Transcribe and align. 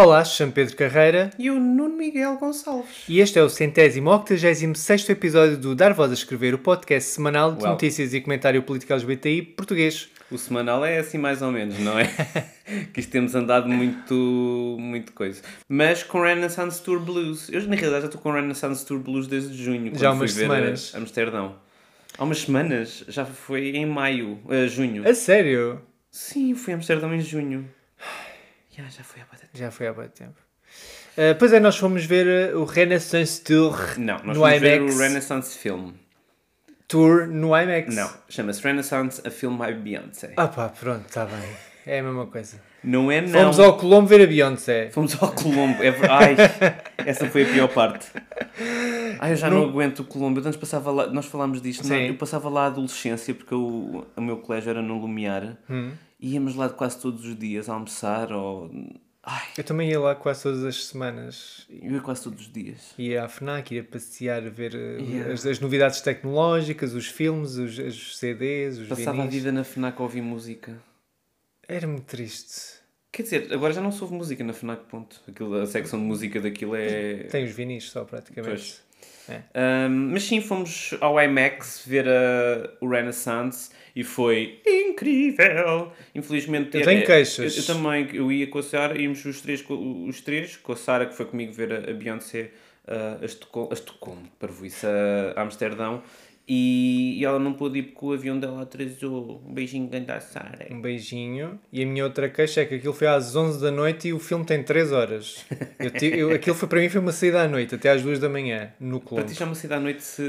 Olá, 0.00 0.24
chamo 0.24 0.52
Pedro 0.52 0.76
Carreira 0.76 1.28
E 1.36 1.50
o 1.50 1.58
Nuno 1.58 1.96
Miguel 1.96 2.36
Gonçalves. 2.36 3.02
e 3.08 3.18
este 3.18 3.36
é 3.36 3.42
o 3.42 3.48
centésimo 3.48 4.12
octagésimo 4.12 4.76
sexto 4.76 5.10
episódio 5.10 5.58
do 5.58 5.74
Dar 5.74 5.92
Voz 5.92 6.12
a 6.12 6.14
Escrever, 6.14 6.54
o 6.54 6.58
podcast 6.58 7.10
semanal 7.10 7.52
de 7.52 7.64
Uau. 7.64 7.72
notícias 7.72 8.14
e 8.14 8.20
comentário 8.20 8.62
político 8.62 8.92
LGBTI 8.92 9.42
português. 9.42 10.08
O 10.30 10.38
semanal 10.38 10.84
é 10.84 10.98
assim 10.98 11.18
mais 11.18 11.42
ou 11.42 11.50
menos, 11.50 11.80
não 11.80 11.98
é? 11.98 12.04
que 12.94 13.00
isto 13.00 13.10
temos 13.10 13.34
andado 13.34 13.68
muito, 13.68 14.76
muito 14.78 15.12
coisa. 15.12 15.42
Mas 15.68 16.04
com 16.04 16.20
Renaissance 16.20 16.80
Tour 16.80 17.00
Blues. 17.00 17.48
Eu 17.48 17.60
na 17.62 17.74
realidade 17.74 18.02
já 18.02 18.06
estou 18.06 18.20
com 18.20 18.30
Renaissance 18.30 18.86
Tour 18.86 19.00
Blues 19.00 19.26
desde 19.26 19.60
junho. 19.60 19.90
Já 19.98 20.10
há 20.10 20.12
umas 20.12 20.30
fui 20.30 20.42
ver 20.42 20.54
semanas. 20.54 20.92
Amsterdão. 20.94 21.56
Há 22.16 22.22
umas 22.22 22.38
semanas, 22.42 23.04
já 23.08 23.24
foi 23.24 23.70
em 23.70 23.84
maio, 23.84 24.38
eh, 24.48 24.68
junho. 24.68 25.08
A 25.08 25.12
sério? 25.12 25.80
Sim, 26.08 26.54
fui 26.54 26.72
a 26.72 26.76
Amsterdão 26.76 27.12
em 27.12 27.20
junho. 27.20 27.68
Já, 28.78 28.84
já 28.88 29.02
foi 29.04 29.20
há 29.22 29.24
bastante 29.30 29.50
Já 29.58 29.70
foi 29.70 29.86
há 29.88 29.92
muito 29.92 30.10
tempo. 30.12 30.34
Ah, 31.16 31.34
pois 31.38 31.52
é, 31.52 31.58
nós 31.60 31.76
fomos 31.76 32.04
ver 32.04 32.54
uh, 32.54 32.60
o 32.60 32.64
Renaissance 32.64 33.42
Tour 33.42 33.76
Não, 33.98 34.14
nós 34.22 34.36
no 34.36 34.44
fomos 34.44 34.58
ver 34.60 34.76
IMAX. 34.80 34.94
o 34.94 34.98
Renaissance 34.98 35.58
Film. 35.58 35.92
Tour 36.86 37.26
no 37.26 37.48
IMAX. 37.58 37.94
Não, 37.94 38.10
chama-se 38.28 38.62
Renaissance 38.62 39.20
A 39.26 39.30
Film 39.30 39.58
by 39.58 39.72
Beyoncé. 39.74 40.32
Ah 40.36 40.48
pá, 40.48 40.68
pronto, 40.68 41.06
está 41.06 41.24
bem. 41.26 41.38
É 41.86 41.98
a 42.00 42.02
mesma 42.02 42.26
coisa. 42.26 42.60
Não 42.84 43.10
é 43.10 43.20
não. 43.20 43.40
Fomos 43.40 43.58
ao 43.58 43.76
Colombo 43.76 44.06
ver 44.06 44.22
a 44.22 44.26
Beyoncé. 44.26 44.90
Fomos 44.90 45.20
ao 45.20 45.32
Colombo. 45.32 45.82
É... 45.82 45.90
ver- 45.90 46.10
Ai, 46.10 46.36
essa 46.98 47.26
foi 47.28 47.42
a 47.42 47.46
pior 47.46 47.68
parte. 47.68 48.06
Ai, 49.18 49.32
eu 49.32 49.36
já 49.36 49.50
não, 49.50 49.64
aguento 49.64 50.00
o 50.00 50.04
Colombo. 50.04 50.38
Eu 50.40 50.46
antes 50.46 50.58
passava 50.58 50.90
lá, 50.90 51.06
nós 51.08 51.26
falámos 51.26 51.60
disto, 51.60 51.86
não 51.88 51.96
é? 51.96 52.08
Eu 52.10 52.14
passava 52.14 52.48
lá 52.48 52.64
a 52.64 52.66
adolescência 52.66 53.34
porque 53.34 53.52
eu, 53.52 54.06
o 54.16 54.20
meu 54.20 54.36
colégio 54.36 54.70
era 54.70 54.80
no 54.82 54.98
Lumiar. 54.98 55.56
Hum. 55.68 55.90
Íamos 56.20 56.54
lá 56.56 56.68
quase 56.68 57.00
todos 57.00 57.24
os 57.24 57.38
dias 57.38 57.68
a 57.68 57.74
almoçar 57.74 58.32
ou... 58.32 58.70
Ai, 59.22 59.46
Eu 59.58 59.64
também 59.64 59.90
ia 59.90 60.00
lá 60.00 60.14
quase 60.14 60.42
todas 60.42 60.64
as 60.64 60.86
semanas. 60.86 61.66
eu 61.68 61.92
ia 61.92 62.00
quase 62.00 62.22
todos 62.22 62.40
os 62.46 62.52
dias. 62.52 62.94
Ia 62.98 63.24
à 63.24 63.28
FNAC, 63.28 63.74
ia 63.74 63.84
passear, 63.84 64.42
ver 64.50 64.74
Yeah. 64.74 65.32
as, 65.32 65.44
as 65.44 65.60
novidades 65.60 66.00
tecnológicas, 66.00 66.94
os 66.94 67.06
filmes, 67.06 67.56
os, 67.56 67.78
os 67.78 68.16
CDs, 68.18 68.78
os 68.78 68.88
Passava 68.88 69.10
a 69.18 69.26
vinis. 69.26 69.34
vida 69.34 69.52
na 69.52 69.64
FNAC 69.64 70.00
a 70.00 70.02
ouvir 70.02 70.22
música. 70.22 70.80
Era 71.68 71.86
muito 71.86 72.04
triste. 72.06 72.78
Quer 73.12 73.22
dizer, 73.24 73.52
agora 73.52 73.72
já 73.74 73.80
não 73.80 73.92
se 73.92 74.00
ouve 74.02 74.14
música 74.14 74.42
na 74.44 74.52
FNAC, 74.52 74.84
ponto. 74.88 75.20
Aquilo, 75.28 75.54
a 75.60 75.66
secção 75.66 75.98
de 75.98 76.04
música 76.06 76.40
daquilo 76.40 76.74
é... 76.74 77.24
Tem 77.24 77.44
os 77.44 77.50
vinis 77.52 77.90
só, 77.90 78.04
praticamente. 78.04 78.48
Pois. 78.54 78.87
Um, 79.34 80.10
mas 80.12 80.22
sim, 80.24 80.40
fomos 80.40 80.94
ao 81.00 81.20
IMAX 81.20 81.82
ver 81.86 82.06
a- 82.08 82.70
o 82.80 82.88
Renaissance 82.88 83.70
e 83.94 84.02
foi 84.04 84.60
incrível. 84.66 85.92
Infelizmente, 86.14 86.76
Eu 86.76 86.84
tenho 86.84 87.04
queixas. 87.04 87.56
Eu, 87.56 87.62
eu 87.62 87.66
também, 87.66 88.08
eu 88.14 88.32
ia 88.32 88.46
com 88.46 88.58
a 88.58 88.62
Sara, 88.62 89.00
íamos 89.00 89.24
os 89.24 89.40
três, 89.40 89.64
os 89.68 90.20
três 90.20 90.56
com 90.56 90.72
a 90.72 90.76
Sara, 90.76 91.06
que 91.06 91.14
foi 91.14 91.26
comigo 91.26 91.52
ver 91.52 91.72
a, 91.72 91.90
a 91.90 91.94
Beyoncé 91.94 92.50
uh, 92.86 93.22
a 93.22 93.24
Estocolmo, 93.24 93.68
a 93.70 93.74
Estocolmo, 93.74 94.28
para 94.38 94.50
isso, 94.62 94.86
a 95.36 95.42
Amsterdão. 95.42 96.02
E, 96.50 97.22
ela 97.22 97.38
não 97.38 97.52
pôde 97.52 97.80
ir 97.80 97.82
porque 97.82 98.06
o 98.06 98.12
avião 98.12 98.38
dela 98.40 98.62
atrasou. 98.62 99.42
Um 99.46 99.52
beijinho 99.52 99.86
grande 99.86 100.10
à 100.10 100.18
Sara. 100.18 100.66
Um 100.70 100.80
beijinho. 100.80 101.60
E 101.70 101.82
a 101.82 101.86
minha 101.86 102.04
outra 102.04 102.28
queixa 102.30 102.62
é 102.62 102.64
que 102.64 102.76
aquilo 102.76 102.94
foi 102.94 103.06
às 103.06 103.36
11 103.36 103.60
da 103.60 103.70
noite 103.70 104.08
e 104.08 104.12
o 104.14 104.18
filme 104.18 104.46
tem 104.46 104.62
3 104.62 104.90
horas. 104.92 105.44
Eu, 105.78 105.90
ti- 105.90 106.06
eu- 106.16 106.30
aquilo 106.32 106.56
foi, 106.56 106.66
para 106.68 106.80
mim 106.80 106.88
foi 106.88 107.00
uma 107.02 107.12
saída 107.12 107.42
à 107.42 107.48
noite, 107.48 107.74
até 107.74 107.90
às 107.90 108.02
2 108.02 108.18
da 108.18 108.28
manhã, 108.30 108.72
no 108.80 108.98
Para 108.98 109.08
clube. 109.08 109.24
ti 109.24 109.34
já 109.34 109.44
é 109.44 109.48
uma 109.48 109.54
cidade 109.54 109.80
à 109.80 109.84
noite 109.84 110.02
se. 110.02 110.22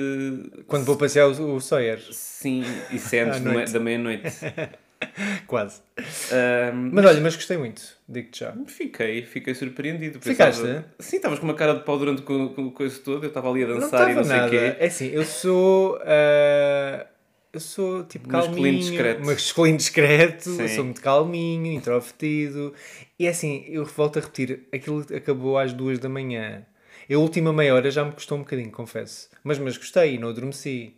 Quando 0.67 0.83
vou 0.83 0.97
passear 0.97 1.27
o, 1.27 1.55
o 1.55 1.61
Sawyer. 1.61 1.99
Sim, 2.11 2.63
e 2.91 2.99
se 2.99 3.15
é 3.17 3.21
antes 3.21 3.71
da 3.71 3.79
meia-noite. 3.79 4.23
Quase. 5.47 5.81
Um, 5.97 6.89
Mas 6.93 7.05
olha, 7.05 7.21
mas 7.21 7.35
gostei 7.35 7.57
muito, 7.57 7.81
digo-te 8.07 8.39
já. 8.41 8.53
Fiquei, 8.67 9.23
fiquei 9.23 9.53
surpreendido. 9.55 10.19
Ficaste? 10.21 10.61
Pensava- 10.61 10.85
Sim, 10.99 11.15
estavas 11.17 11.39
com 11.39 11.45
uma 11.45 11.53
cara 11.53 11.73
de 11.75 11.83
pau 11.83 11.97
durante 11.97 12.21
o 12.21 12.23
co- 12.49 12.71
coisa 12.71 12.99
toda. 12.99 13.25
Eu 13.25 13.29
estava 13.29 13.49
ali 13.49 13.63
a 13.63 13.67
Não 13.67 13.79
dançar 13.79 14.07
e 14.09 14.11
estava 14.11 14.15
não 14.15 14.23
sei 14.23 14.47
o 14.47 14.49
quê. 14.49 14.75
É 14.79 14.85
assim, 14.87 15.07
eu 15.07 15.23
sou. 15.25 15.99
ah, 16.03 17.05
eu 17.51 17.59
sou 17.59 18.03
tipo 18.03 18.31
Masculino 18.31 18.61
calminho, 18.61 18.79
discreto. 18.79 19.25
masculino 19.25 19.77
discreto, 19.77 20.49
Sim. 20.51 20.67
sou 20.67 20.83
muito 20.85 21.01
calminho, 21.01 21.65
introvertido. 21.73 22.73
E 23.17 23.25
é 23.25 23.29
assim, 23.29 23.65
eu 23.67 23.85
volto 23.85 24.19
a 24.19 24.21
repetir, 24.21 24.67
aquilo 24.71 25.03
acabou 25.15 25.57
às 25.57 25.73
duas 25.73 25.97
da 25.97 26.07
manhã. 26.09 26.65
A 27.11 27.17
última 27.17 27.51
meia 27.51 27.73
hora 27.73 27.89
já 27.89 28.05
me 28.05 28.11
custou 28.11 28.37
um 28.37 28.41
bocadinho, 28.41 28.69
confesso. 28.71 29.29
Mas, 29.43 29.57
mas 29.57 29.77
gostei, 29.77 30.19
não 30.19 30.29
adormeci. 30.29 30.93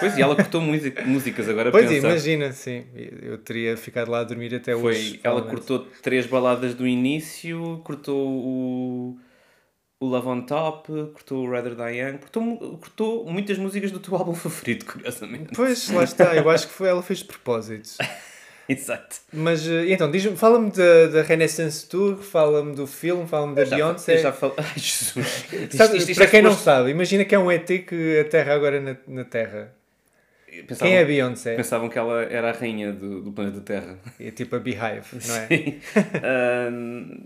Pois, 0.00 0.16
e 0.18 0.22
ela 0.22 0.34
cortou 0.34 0.60
música- 0.60 1.04
músicas 1.04 1.48
agora. 1.48 1.70
Pois 1.70 1.88
pensa. 1.88 2.06
imagina, 2.08 2.52
sim. 2.52 2.84
Eu 3.22 3.38
teria 3.38 3.76
ficado 3.76 4.10
lá 4.10 4.20
a 4.20 4.24
dormir 4.24 4.54
até 4.54 4.72
Foi, 4.74 4.92
hoje. 4.92 5.20
ela 5.22 5.36
provavelmente. 5.42 5.66
cortou 5.68 5.86
três 6.02 6.26
baladas 6.26 6.74
do 6.74 6.86
início, 6.86 7.80
cortou 7.84 8.26
o, 8.28 9.18
o 10.00 10.06
Love 10.06 10.28
on 10.28 10.40
Top, 10.42 10.88
cortou 11.12 11.46
o 11.46 11.50
Rather 11.50 11.72
Young, 11.90 12.18
cortou, 12.18 12.78
cortou 12.78 13.26
muitas 13.30 13.56
músicas 13.58 13.90
do 13.92 14.00
teu 14.00 14.14
álbum 14.16 14.34
favorito, 14.34 14.84
curiosamente. 14.86 15.50
Pois, 15.54 15.88
lá 15.90 16.02
está. 16.04 16.34
Eu 16.36 16.48
acho 16.50 16.66
que 16.68 16.72
foi, 16.74 16.88
ela 16.88 17.02
fez 17.02 17.20
de 17.20 17.26
propósito. 17.26 17.90
Exato. 18.76 19.16
Mas, 19.32 19.66
eh, 19.66 19.86
então, 19.92 20.10
diz-me, 20.10 20.36
fala-me 20.36 20.70
da, 20.70 21.06
da 21.06 21.22
Renaissance 21.22 21.88
Tour, 21.88 22.18
fala-me 22.18 22.74
do 22.74 22.86
filme, 22.86 23.26
fala-me 23.26 23.54
da 23.54 23.64
Beyoncé. 23.64 24.18
já 24.18 24.30
falei. 24.32 24.56
Ai, 24.58 24.72
Jesus. 24.76 25.44
Sabe, 25.70 25.96
isto- 25.98 26.10
isto 26.10 26.14
para 26.16 26.24
é 26.24 26.30
quem 26.30 26.42
não 26.42 26.50
suposto- 26.50 26.64
sabe, 26.64 26.90
imagina 26.90 27.24
que 27.24 27.34
é 27.34 27.38
um 27.38 27.50
ET 27.50 27.66
que 27.66 28.20
aterra 28.20 28.54
agora 28.54 28.80
na, 28.80 28.96
na 29.06 29.24
Terra. 29.24 29.72
Pensavam, 30.66 30.88
Quem 30.88 30.96
é 30.98 31.02
a 31.02 31.04
Beyoncé? 31.04 31.54
Pensavam 31.56 31.88
que 31.88 31.98
ela 31.98 32.22
era 32.24 32.48
a 32.48 32.52
rainha 32.52 32.92
do, 32.92 33.20
do 33.22 33.30
planeta 33.32 33.60
Terra. 33.60 33.98
É 34.18 34.30
tipo 34.30 34.56
a 34.56 34.58
Beehive, 34.58 35.06
não 35.26 35.36
é? 35.36 35.46
Sim. 35.48 35.80
Ahm, 36.22 37.24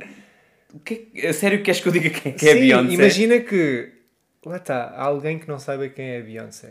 o 0.75 0.79
que 0.81 1.09
é- 1.15 1.29
a 1.29 1.33
sério 1.33 1.63
queres 1.63 1.81
que 1.81 1.89
eu 1.89 1.93
diga 1.93 2.11
quem 2.11 2.33
é 2.33 2.35
que 2.35 2.47
é 2.49 2.51
a 2.51 2.55
Sim, 2.55 2.61
Beyoncé? 2.61 2.93
imagina 2.95 3.41
que 3.41 3.89
lá 4.45 4.57
está, 4.57 4.85
há 4.97 5.03
alguém 5.05 5.39
que 5.39 5.49
não 5.49 5.59
saiba 5.59 5.89
quem 5.89 6.05
é 6.11 6.19
a 6.19 6.23
Beyoncé. 6.23 6.71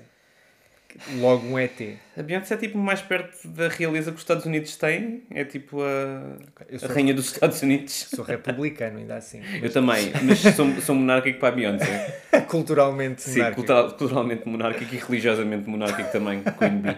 Logo 1.19 1.45
um 1.47 1.57
ET. 1.59 1.79
A 2.17 2.21
Beyoncé 2.23 2.53
é 2.53 2.57
tipo 2.57 2.77
mais 2.77 3.01
perto 3.01 3.47
da 3.47 3.67
realeza 3.67 4.11
que 4.11 4.15
os 4.17 4.21
Estados 4.21 4.45
Unidos 4.45 4.75
têm. 4.75 5.23
É 5.31 5.43
tipo 5.43 5.81
a, 5.81 6.37
a 6.83 6.93
rainha 6.93 7.13
dos 7.13 7.31
Estados 7.31 7.61
Unidos. 7.61 8.07
sou 8.15 8.23
republicano, 8.23 8.97
ainda 8.99 9.15
assim. 9.15 9.41
Eu 9.61 9.71
também, 9.71 10.11
mas 10.23 10.39
sou, 10.39 10.81
sou 10.81 10.95
monárquico 10.95 11.39
para 11.39 11.49
a 11.49 11.51
Beyoncé. 11.51 12.21
Culturalmente 12.47 13.21
Sim, 13.21 13.37
monárquico. 13.39 13.55
cultural- 13.61 13.91
culturalmente 13.97 14.47
monárquico 14.47 14.93
e 14.93 14.97
religiosamente 14.97 15.69
monárquico 15.69 16.11
também, 16.11 16.43
Queen 16.57 16.77
Bee. 16.79 16.97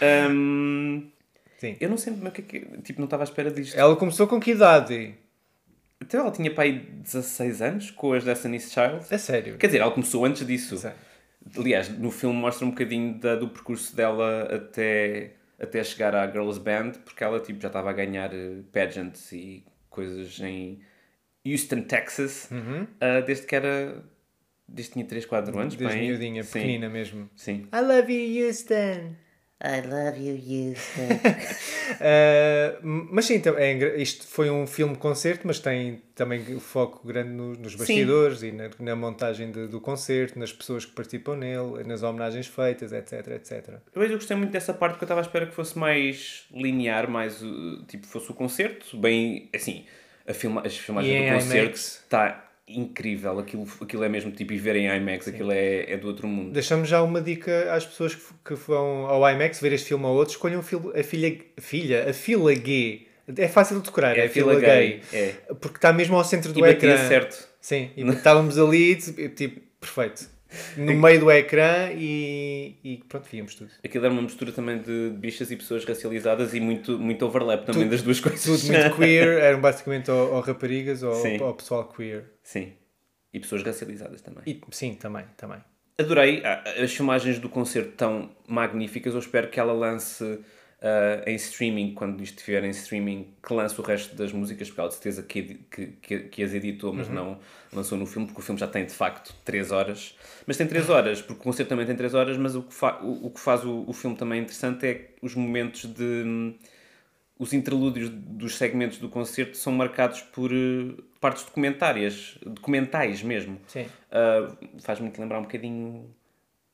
Ahm, 0.00 1.08
Sim. 1.58 1.76
eu 1.80 1.88
não 1.88 1.96
sei 1.96 2.12
que 2.14 2.40
é 2.40 2.44
que. 2.44 2.60
Tipo, 2.82 3.00
não 3.00 3.06
estava 3.06 3.22
à 3.22 3.24
espera 3.24 3.50
disto. 3.50 3.76
Ela 3.76 3.96
começou 3.96 4.26
com 4.26 4.38
que 4.40 4.52
idade? 4.52 5.14
Então 6.00 6.20
ela 6.20 6.30
tinha 6.30 6.52
aí 6.56 6.78
16 6.78 7.60
anos 7.60 7.90
com 7.90 8.12
as 8.12 8.24
Destiny's 8.24 8.72
Child. 8.72 9.04
É 9.10 9.18
sério. 9.18 9.56
Quer 9.56 9.66
dizer, 9.66 9.80
ela 9.80 9.90
começou 9.90 10.24
antes 10.24 10.46
disso. 10.46 10.76
Sei. 10.76 10.92
Aliás, 11.56 11.88
no 11.88 12.10
filme 12.10 12.36
mostra 12.38 12.66
um 12.66 12.70
bocadinho 12.70 13.18
da- 13.18 13.36
do 13.36 13.48
percurso 13.48 13.94
dela 13.96 14.42
até, 14.54 15.34
até 15.58 15.82
chegar 15.82 16.14
à 16.14 16.26
Girls 16.30 16.60
Band, 16.60 16.92
porque 17.04 17.22
ela 17.24 17.40
tipo, 17.40 17.60
já 17.60 17.68
estava 17.68 17.90
a 17.90 17.92
ganhar 17.92 18.32
eh, 18.34 18.62
pageants 18.72 19.32
e 19.32 19.64
coisas 19.88 20.38
em 20.40 20.80
Houston, 21.46 21.82
Texas, 21.82 22.48
Uhum. 22.50 22.86
ah, 23.00 23.20
desde 23.20 23.46
que 23.46 23.54
era. 23.56 24.04
Desde 24.70 24.90
que 24.90 24.94
tinha 24.98 25.06
3, 25.06 25.24
4 25.24 25.58
anos. 25.58 25.74
Desde 25.74 25.96
bem. 25.98 26.08
miudinha, 26.10 26.42
Sim, 26.42 26.52
pequenina 26.52 26.88
mesmo. 26.90 27.30
Sim. 27.34 27.66
I 27.72 27.80
love 27.80 28.12
you, 28.12 28.46
Houston. 28.46 29.16
I 29.60 29.80
love 29.80 30.16
you, 30.20 30.34
Houston. 30.36 31.14
Uh, 31.98 32.78
mas 33.10 33.24
sim, 33.26 33.34
então, 33.34 33.56
é 33.58 33.72
isto 34.00 34.26
foi 34.26 34.48
um 34.50 34.66
filme-concerto, 34.66 35.46
mas 35.46 35.58
tem 35.58 36.00
também 36.14 36.54
o 36.54 36.60
foco 36.60 37.06
grande 37.06 37.30
no- 37.30 37.54
nos 37.54 37.74
bastidores 37.74 38.42
e 38.42 38.52
na, 38.52 38.70
na 38.78 38.94
montagem 38.94 39.50
de- 39.50 39.66
do 39.66 39.80
concerto, 39.80 40.38
nas 40.38 40.52
pessoas 40.52 40.84
que 40.84 40.92
participam 40.92 41.36
nele, 41.36 41.82
nas 41.84 42.02
homenagens 42.04 42.46
feitas, 42.46 42.92
etc, 42.92 43.26
etc. 43.34 43.74
Eu, 43.94 44.02
eu 44.04 44.10
gostei 44.14 44.36
muito 44.36 44.50
dessa 44.52 44.72
parte 44.72 44.92
porque 44.92 45.04
eu 45.04 45.06
estava 45.06 45.20
à 45.20 45.24
espera 45.24 45.46
que 45.46 45.54
fosse 45.54 45.76
mais 45.76 46.44
linear, 46.52 47.10
mais 47.10 47.42
uh, 47.42 47.82
tipo, 47.88 48.06
fosse 48.06 48.30
o 48.30 48.34
concerto, 48.34 48.96
bem 48.96 49.48
assim. 49.54 49.84
A 50.26 50.34
filma, 50.34 50.62
as 50.64 50.76
filmagens 50.76 51.14
E 51.14 51.26
do 51.26 51.34
concerto 51.34 51.74
está 51.74 52.47
incrível. 52.68 53.38
Aquilo, 53.38 53.66
aquilo 53.80 54.04
é 54.04 54.08
mesmo 54.08 54.30
tipo, 54.30 54.52
e 54.52 54.58
ver 54.58 54.76
em 54.76 54.86
IMAX, 54.96 55.28
aquilo 55.28 55.52
é, 55.52 55.92
é 55.92 55.96
do 55.96 56.06
outro 56.08 56.26
mundo. 56.26 56.52
Deixamos 56.52 56.88
já 56.88 57.02
uma 57.02 57.20
dica 57.20 57.72
às 57.72 57.84
pessoas 57.86 58.14
que, 58.14 58.22
que 58.44 58.54
vão 58.54 59.06
ao 59.06 59.28
IMAX 59.30 59.60
ver 59.60 59.72
este 59.72 59.88
filme 59.88 60.04
ou 60.04 60.14
outro, 60.14 60.32
escolham 60.32 60.60
a 60.60 61.02
filha, 61.02 61.38
filha, 61.58 62.10
a 62.10 62.12
fila 62.12 62.54
G. 62.54 63.02
É 63.36 63.46
fácil 63.48 63.78
de 63.78 63.84
decorar, 63.84 64.16
É 64.16 64.24
a 64.24 64.28
fila 64.28 64.58
gay, 64.58 65.00
é. 65.12 65.34
Porque 65.60 65.76
está 65.76 65.92
mesmo 65.92 66.16
ao 66.16 66.24
centro 66.24 66.52
do 66.52 66.66
E 66.66 66.70
ecrã. 66.70 66.96
certo. 67.08 67.46
Sim, 67.60 67.90
e 67.96 68.02
estávamos 68.08 68.58
ali, 68.58 68.96
tipo, 68.96 69.60
perfeito. 69.80 70.38
No 70.78 70.94
meio 70.94 71.20
do 71.20 71.30
ecrã 71.30 71.90
e, 71.92 72.76
e 72.82 73.04
pronto, 73.06 73.28
víamos 73.30 73.54
tudo. 73.54 73.70
Aquilo 73.84 74.06
era 74.06 74.12
uma 74.14 74.22
mistura 74.22 74.50
também 74.50 74.78
de 74.78 75.10
bichas 75.14 75.50
e 75.50 75.56
pessoas 75.56 75.84
racializadas 75.84 76.54
e 76.54 76.60
muito, 76.60 76.98
muito 76.98 77.26
overlap 77.26 77.66
também 77.66 77.86
das 77.86 78.00
duas 78.00 78.18
coisas. 78.20 78.42
Tudo 78.42 78.72
muito 78.72 78.96
queer, 78.96 79.28
eram 79.40 79.60
basicamente 79.60 80.10
ou, 80.10 80.32
ou 80.32 80.40
raparigas 80.40 81.02
ou, 81.02 81.14
Sim. 81.16 81.38
ou 81.42 81.52
pessoal 81.52 81.84
queer. 81.88 82.24
Sim. 82.48 82.72
E 83.30 83.38
pessoas 83.38 83.62
racializadas 83.62 84.22
também. 84.22 84.42
E, 84.46 84.58
sim, 84.70 84.94
também, 84.94 85.26
também. 85.36 85.58
Adorei 85.98 86.42
ah, 86.46 86.64
as 86.82 86.94
filmagens 86.94 87.38
do 87.38 87.46
concerto 87.46 87.92
tão 87.92 88.30
magníficas. 88.46 89.12
Eu 89.12 89.20
espero 89.20 89.50
que 89.50 89.60
ela 89.60 89.74
lance 89.74 90.40
ah, 90.80 91.22
em 91.26 91.34
streaming, 91.34 91.92
quando 91.92 92.22
isto 92.22 92.38
estiver 92.38 92.64
em 92.64 92.70
streaming, 92.70 93.34
que 93.46 93.52
lance 93.52 93.78
o 93.78 93.84
resto 93.84 94.16
das 94.16 94.32
músicas, 94.32 94.68
porque 94.68 94.80
ela 94.80 94.88
de 94.88 94.94
certeza 94.94 95.22
que, 95.24 95.42
que, 95.70 95.86
que, 95.88 96.18
que 96.20 96.42
as 96.42 96.54
editou, 96.54 96.90
mas 96.90 97.10
não 97.10 97.38
lançou 97.70 97.98
no 97.98 98.06
filme, 98.06 98.26
porque 98.26 98.40
o 98.40 98.42
filme 98.42 98.58
já 98.58 98.66
tem 98.66 98.86
de 98.86 98.94
facto 98.94 99.34
3 99.44 99.70
horas. 99.70 100.16
Mas 100.46 100.56
tem 100.56 100.66
3 100.66 100.88
horas, 100.88 101.20
porque 101.20 101.42
o 101.42 101.44
concerto 101.44 101.68
também 101.68 101.84
tem 101.84 101.96
3 101.96 102.14
horas, 102.14 102.38
mas 102.38 102.56
o 102.56 102.62
que, 102.62 102.74
o, 103.02 103.26
o 103.26 103.30
que 103.30 103.40
faz 103.40 103.62
o, 103.62 103.84
o 103.86 103.92
filme 103.92 104.16
também 104.16 104.40
interessante 104.40 104.86
é 104.86 105.10
os 105.20 105.34
momentos 105.34 105.84
de. 105.84 106.54
Os 107.38 107.52
interlúdios 107.52 108.10
dos 108.10 108.56
segmentos 108.56 108.98
do 108.98 109.08
concerto 109.08 109.56
são 109.56 109.72
marcados 109.72 110.20
por 110.22 110.50
eh, 110.52 110.94
partes 111.20 111.44
documentárias, 111.44 112.36
documentais 112.44 113.22
mesmo. 113.22 113.58
Sim. 113.66 113.86
Uh, 114.10 114.56
Faz-me 114.80 115.12
lembrar 115.16 115.38
um 115.38 115.42
bocadinho 115.42 116.14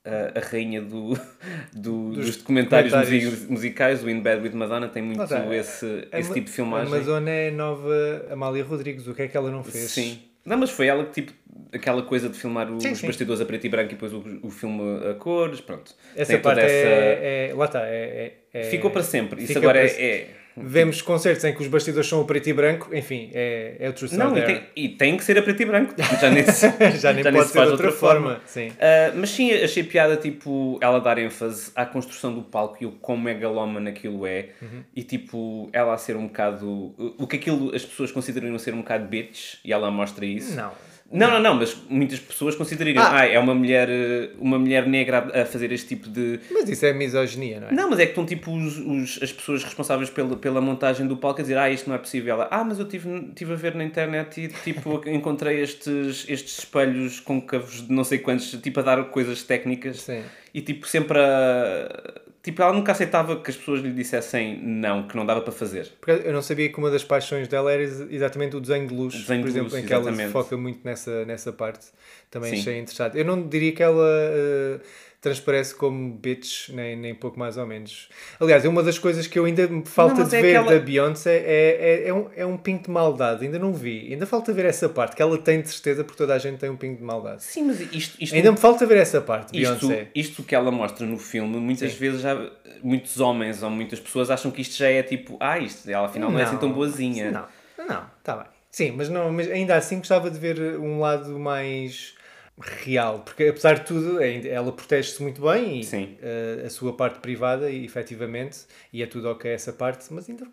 uh, 0.06 0.38
a 0.38 0.40
rainha 0.40 0.80
do, 0.80 1.14
do- 1.74 2.12
dos, 2.12 2.36
documentários, 2.38 2.92
documentários. 2.92 3.30
musi- 3.40 3.52
musicais, 3.52 4.02
o 4.04 4.08
In 4.08 4.20
Bed 4.20 4.42
with 4.42 4.52
Madonna, 4.54 4.88
tem 4.88 5.02
muito 5.02 5.22
esse, 5.52 6.08
A 6.10 6.18
esse 6.18 6.32
tipo 6.32 6.46
de 6.46 6.52
filmagem. 6.52 6.92
A 6.94 6.98
Madonna 6.98 7.30
é 7.30 7.50
nova 7.50 8.26
Amália 8.30 8.64
Rodrigues, 8.64 9.06
o 9.06 9.14
que 9.14 9.22
é 9.22 9.28
que 9.28 9.36
ela 9.36 9.50
não 9.50 9.62
fez? 9.62 9.90
Sim. 9.90 10.18
Não, 10.46 10.58
mas 10.58 10.70
foi 10.70 10.86
ela 10.88 11.04
que, 11.06 11.22
tipo, 11.22 11.32
aquela 11.72 12.02
coisa 12.02 12.28
de 12.28 12.38
filmar 12.38 12.70
os 12.70 12.82
Sim, 12.82 12.94
sim. 12.94 13.06
bastidores 13.06 13.40
a 13.40 13.46
preto 13.46 13.64
e 13.66 13.68
branco 13.70 13.90
e 13.92 13.94
depois 13.94 14.12
o, 14.12 14.22
o 14.42 14.50
filme 14.50 14.82
a 15.10 15.14
cores, 15.14 15.60
pronto. 15.60 15.94
Essa 16.14 16.32
Tem 16.34 16.40
parte 16.42 16.60
essa- 16.60 16.72
é, 16.74 17.48
é- 17.50 17.54
Lá 17.54 17.64
está, 17.64 17.86
é, 17.86 18.36
é- 18.52 18.60
é- 18.60 18.64
Ficou 18.70 18.90
para 18.90 19.02
sempre. 19.02 19.42
Isso 19.42 19.56
agora 19.58 19.78
é... 19.86 20.28
Vemos 20.56 21.02
concertos 21.02 21.44
em 21.44 21.52
que 21.52 21.60
os 21.60 21.68
bastidores 21.68 22.08
são 22.08 22.20
a 22.20 22.24
preto 22.24 22.48
e 22.48 22.52
branco, 22.52 22.94
enfim, 22.94 23.30
é, 23.34 23.76
é 23.78 23.88
o 23.88 23.92
true 23.92 24.08
Não, 24.16 24.36
e 24.36 24.42
tem, 24.42 24.62
e 24.76 24.88
tem 24.88 25.16
que 25.16 25.24
ser 25.24 25.36
a 25.38 25.42
preto 25.42 25.62
e 25.62 25.64
branco. 25.66 25.94
Já 26.20 26.30
nem 26.30 26.44
se, 26.44 26.72
Já 26.98 27.12
nem 27.12 27.24
se 27.24 27.32
pode 27.32 27.48
ser 27.48 27.54
faz 27.54 27.66
de 27.66 27.72
outra 27.72 27.92
forma. 27.92 28.40
Sim. 28.46 28.72
Ah, 28.80 29.12
mas 29.14 29.30
sim, 29.30 29.52
achei 29.52 29.82
piada, 29.82 30.16
tipo, 30.16 30.78
ela 30.80 31.00
dar 31.00 31.18
ênfase 31.18 31.72
à 31.74 31.84
construção 31.84 32.32
do 32.32 32.42
palco 32.42 32.78
e 32.80 32.86
o 32.86 32.92
quão 32.92 33.18
megalómano 33.18 33.88
aquilo 33.88 34.26
é. 34.26 34.50
Uhum. 34.62 34.82
E, 34.94 35.02
tipo, 35.02 35.68
ela 35.72 35.94
a 35.94 35.98
ser 35.98 36.16
um 36.16 36.26
bocado... 36.26 36.94
O 37.18 37.26
que 37.26 37.36
aquilo 37.36 37.74
as 37.74 37.84
pessoas 37.84 38.12
consideram 38.12 38.56
ser 38.58 38.74
um 38.74 38.78
bocado 38.78 39.06
bitch, 39.06 39.56
e 39.64 39.72
ela 39.72 39.90
mostra 39.90 40.24
isso. 40.24 40.54
Não. 40.54 40.70
Não, 41.12 41.30
não, 41.30 41.38
não, 41.38 41.54
mas 41.54 41.76
muitas 41.88 42.18
pessoas 42.18 42.56
considerariam, 42.56 43.00
Ah. 43.02 43.20
ah, 43.20 43.26
é 43.26 43.38
uma 43.38 43.54
mulher, 43.54 43.88
eh, 43.88 44.30
uma 44.38 44.58
mulher 44.58 44.84
negra 44.88 45.42
a 45.42 45.44
fazer 45.44 45.70
este 45.70 45.88
tipo 45.88 46.08
de... 46.08 46.40
Mas 46.50 46.68
isso 46.68 46.84
é 46.84 46.92
misoginia, 46.92 47.60
não 47.60 47.68
é? 47.68 47.72
Não, 47.72 47.88
mas 47.90 48.00
é 48.00 48.04
que 48.06 48.10
estão 48.12 48.26
tipo 48.26 48.50
os, 48.50 48.78
os- 48.78 49.22
as 49.22 49.30
pessoas 49.30 49.62
responsáveis 49.62 50.10
pela, 50.10 50.34
pela 50.36 50.60
montagem 50.60 51.06
do 51.06 51.16
palco 51.16 51.38
a 51.40 51.42
dizer 51.42 51.56
ah, 51.56 51.70
isto 51.70 51.88
não 51.88 51.94
é 51.94 51.98
possível. 51.98 52.34
Ela, 52.34 52.48
ah, 52.50 52.64
mas 52.64 52.80
eu 52.80 52.88
tive, 52.88 53.30
tive 53.34 53.52
a 53.52 53.56
ver 53.56 53.74
na 53.76 53.84
internet 53.84 54.40
e 54.40 54.48
tipo 54.48 55.02
encontrei 55.08 55.60
estes, 55.62 56.24
estes 56.28 56.58
espelhos 56.60 57.20
côncavos 57.20 57.86
de 57.86 57.92
não 57.92 58.02
sei 58.02 58.18
quantos, 58.18 58.50
tipo 58.60 58.80
a 58.80 58.82
dar 58.82 59.04
coisas 59.04 59.42
técnicas. 59.44 60.00
Sim. 60.00 60.22
E 60.52 60.62
tipo 60.62 60.88
sempre 60.88 61.18
a... 61.18 62.22
Tipo, 62.44 62.60
ela 62.60 62.74
nunca 62.74 62.92
aceitava 62.92 63.40
que 63.40 63.50
as 63.50 63.56
pessoas 63.56 63.80
lhe 63.80 63.90
dissessem 63.90 64.60
não, 64.62 65.08
que 65.08 65.16
não 65.16 65.24
dava 65.24 65.40
para 65.40 65.50
fazer. 65.50 65.90
Porque 65.98 66.28
eu 66.28 66.32
não 66.34 66.42
sabia 66.42 66.68
que 66.68 66.76
uma 66.78 66.90
das 66.90 67.02
paixões 67.02 67.48
dela 67.48 67.72
era 67.72 67.82
ex- 67.82 68.06
exatamente 68.10 68.54
o 68.54 68.60
desenho 68.60 68.86
de 68.86 68.94
luz, 68.94 69.14
desenho 69.14 69.40
por 69.40 69.46
de 69.46 69.50
exemplo, 69.52 69.70
luz, 69.72 69.82
em 69.82 69.86
que 69.86 69.92
ela 69.94 70.02
exatamente. 70.02 70.26
se 70.26 70.32
foca 70.32 70.54
muito 70.58 70.80
nessa, 70.84 71.24
nessa 71.24 71.52
parte. 71.54 71.86
Também 72.30 72.50
Sim. 72.54 72.60
achei 72.60 72.78
interessante. 72.78 73.16
Eu 73.18 73.24
não 73.24 73.48
diria 73.48 73.72
que 73.72 73.82
ela 73.82 74.06
eh, 74.06 74.78
transparece 75.24 75.74
como 75.74 76.12
bitch, 76.14 76.68
nem, 76.68 76.94
nem 76.96 77.14
pouco 77.14 77.38
mais 77.38 77.56
ou 77.56 77.66
menos. 77.66 78.08
Aliás, 78.38 78.64
é 78.64 78.68
uma 78.68 78.82
das 78.82 78.98
coisas 78.98 79.26
que 79.26 79.38
eu 79.38 79.44
ainda 79.44 79.66
me 79.66 79.84
falta 79.84 80.20
mas 80.20 80.30
de 80.30 80.36
é 80.36 80.40
ver 80.42 80.56
aquela- 80.56 80.72
da 80.78 80.84
Beyoncé 80.84 81.36
é, 81.36 82.02
é, 82.04 82.08
é, 82.08 82.14
um, 82.14 82.28
é 82.36 82.46
um 82.46 82.56
pingo 82.56 82.84
de 82.84 82.90
maldade. 82.90 83.44
Ainda 83.44 83.58
não 83.58 83.72
vi. 83.72 84.12
Ainda 84.12 84.26
falta 84.26 84.52
ver 84.52 84.66
essa 84.66 84.88
parte, 84.88 85.16
que 85.16 85.22
ela 85.22 85.36
tem 85.38 85.60
de 85.60 85.68
certeza, 85.68 86.04
porque 86.04 86.18
toda 86.18 86.34
a 86.34 86.38
gente 86.38 86.58
tem 86.58 86.70
um 86.70 86.76
pingo 86.76 86.96
de 86.98 87.02
maldade. 87.02 87.42
Sim, 87.42 87.64
mas 87.64 87.80
isto... 87.80 88.16
isto 88.22 88.34
Ainda 88.34 88.52
me 88.52 88.58
falta 88.58 88.86
ver 88.86 88.98
essa 88.98 89.20
parte, 89.20 89.58
Isto, 89.60 89.88
Beyoncé. 89.88 90.08
isto 90.14 90.42
que 90.42 90.54
ela 90.54 90.70
mostra 90.70 91.04
no 91.06 91.18
filme, 91.18 91.56
muitas 91.56 91.92
Sim. 91.92 91.98
vezes 91.98 92.20
já 92.20 92.36
muitos 92.82 93.18
homens 93.18 93.62
ou 93.62 93.70
muitas 93.70 93.98
pessoas 93.98 94.30
acham 94.30 94.50
que 94.50 94.60
isto 94.60 94.76
já 94.76 94.88
é 94.88 95.02
tipo, 95.02 95.36
ah, 95.40 95.58
isto, 95.58 95.90
ela 95.90 96.06
afinal 96.06 96.30
não, 96.30 96.38
é 96.38 96.42
assim 96.42 96.58
tão 96.58 96.70
boazinha. 96.72 97.30
Não, 97.30 97.86
não, 97.86 98.04
está 98.18 98.36
bem. 98.36 98.46
Sim, 98.70 98.90
mas, 98.96 99.08
não, 99.08 99.32
mas 99.32 99.48
ainda 99.50 99.76
assim 99.76 99.98
gostava 99.98 100.28
de 100.30 100.38
ver 100.38 100.58
um 100.80 100.98
lado 101.00 101.38
mais 101.38 102.14
real, 102.60 103.20
porque 103.20 103.44
apesar 103.48 103.80
de 103.80 103.86
tudo, 103.86 104.18
ainda- 104.18 104.48
ela 104.48 104.70
protege-se 104.72 105.20
muito 105.22 105.42
bem 105.42 105.80
e 105.80 105.84
Sim. 105.84 106.16
eh, 106.22 106.62
a 106.66 106.70
sua 106.70 106.96
parte 106.96 107.18
privada, 107.20 107.70
e, 107.70 107.84
efetivamente, 107.84 108.58
e 108.92 109.02
é 109.02 109.06
tudo 109.06 109.28
ok 109.28 109.50
essa 109.50 109.72
parte, 109.72 110.12
mas 110.12 110.28
ainda 110.28 110.46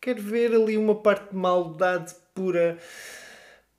quero 0.00 0.22
ver 0.22 0.54
ali 0.54 0.76
uma 0.78 0.94
parte 0.94 1.30
de 1.30 1.36
maldade 1.36 2.14
pura 2.34 2.78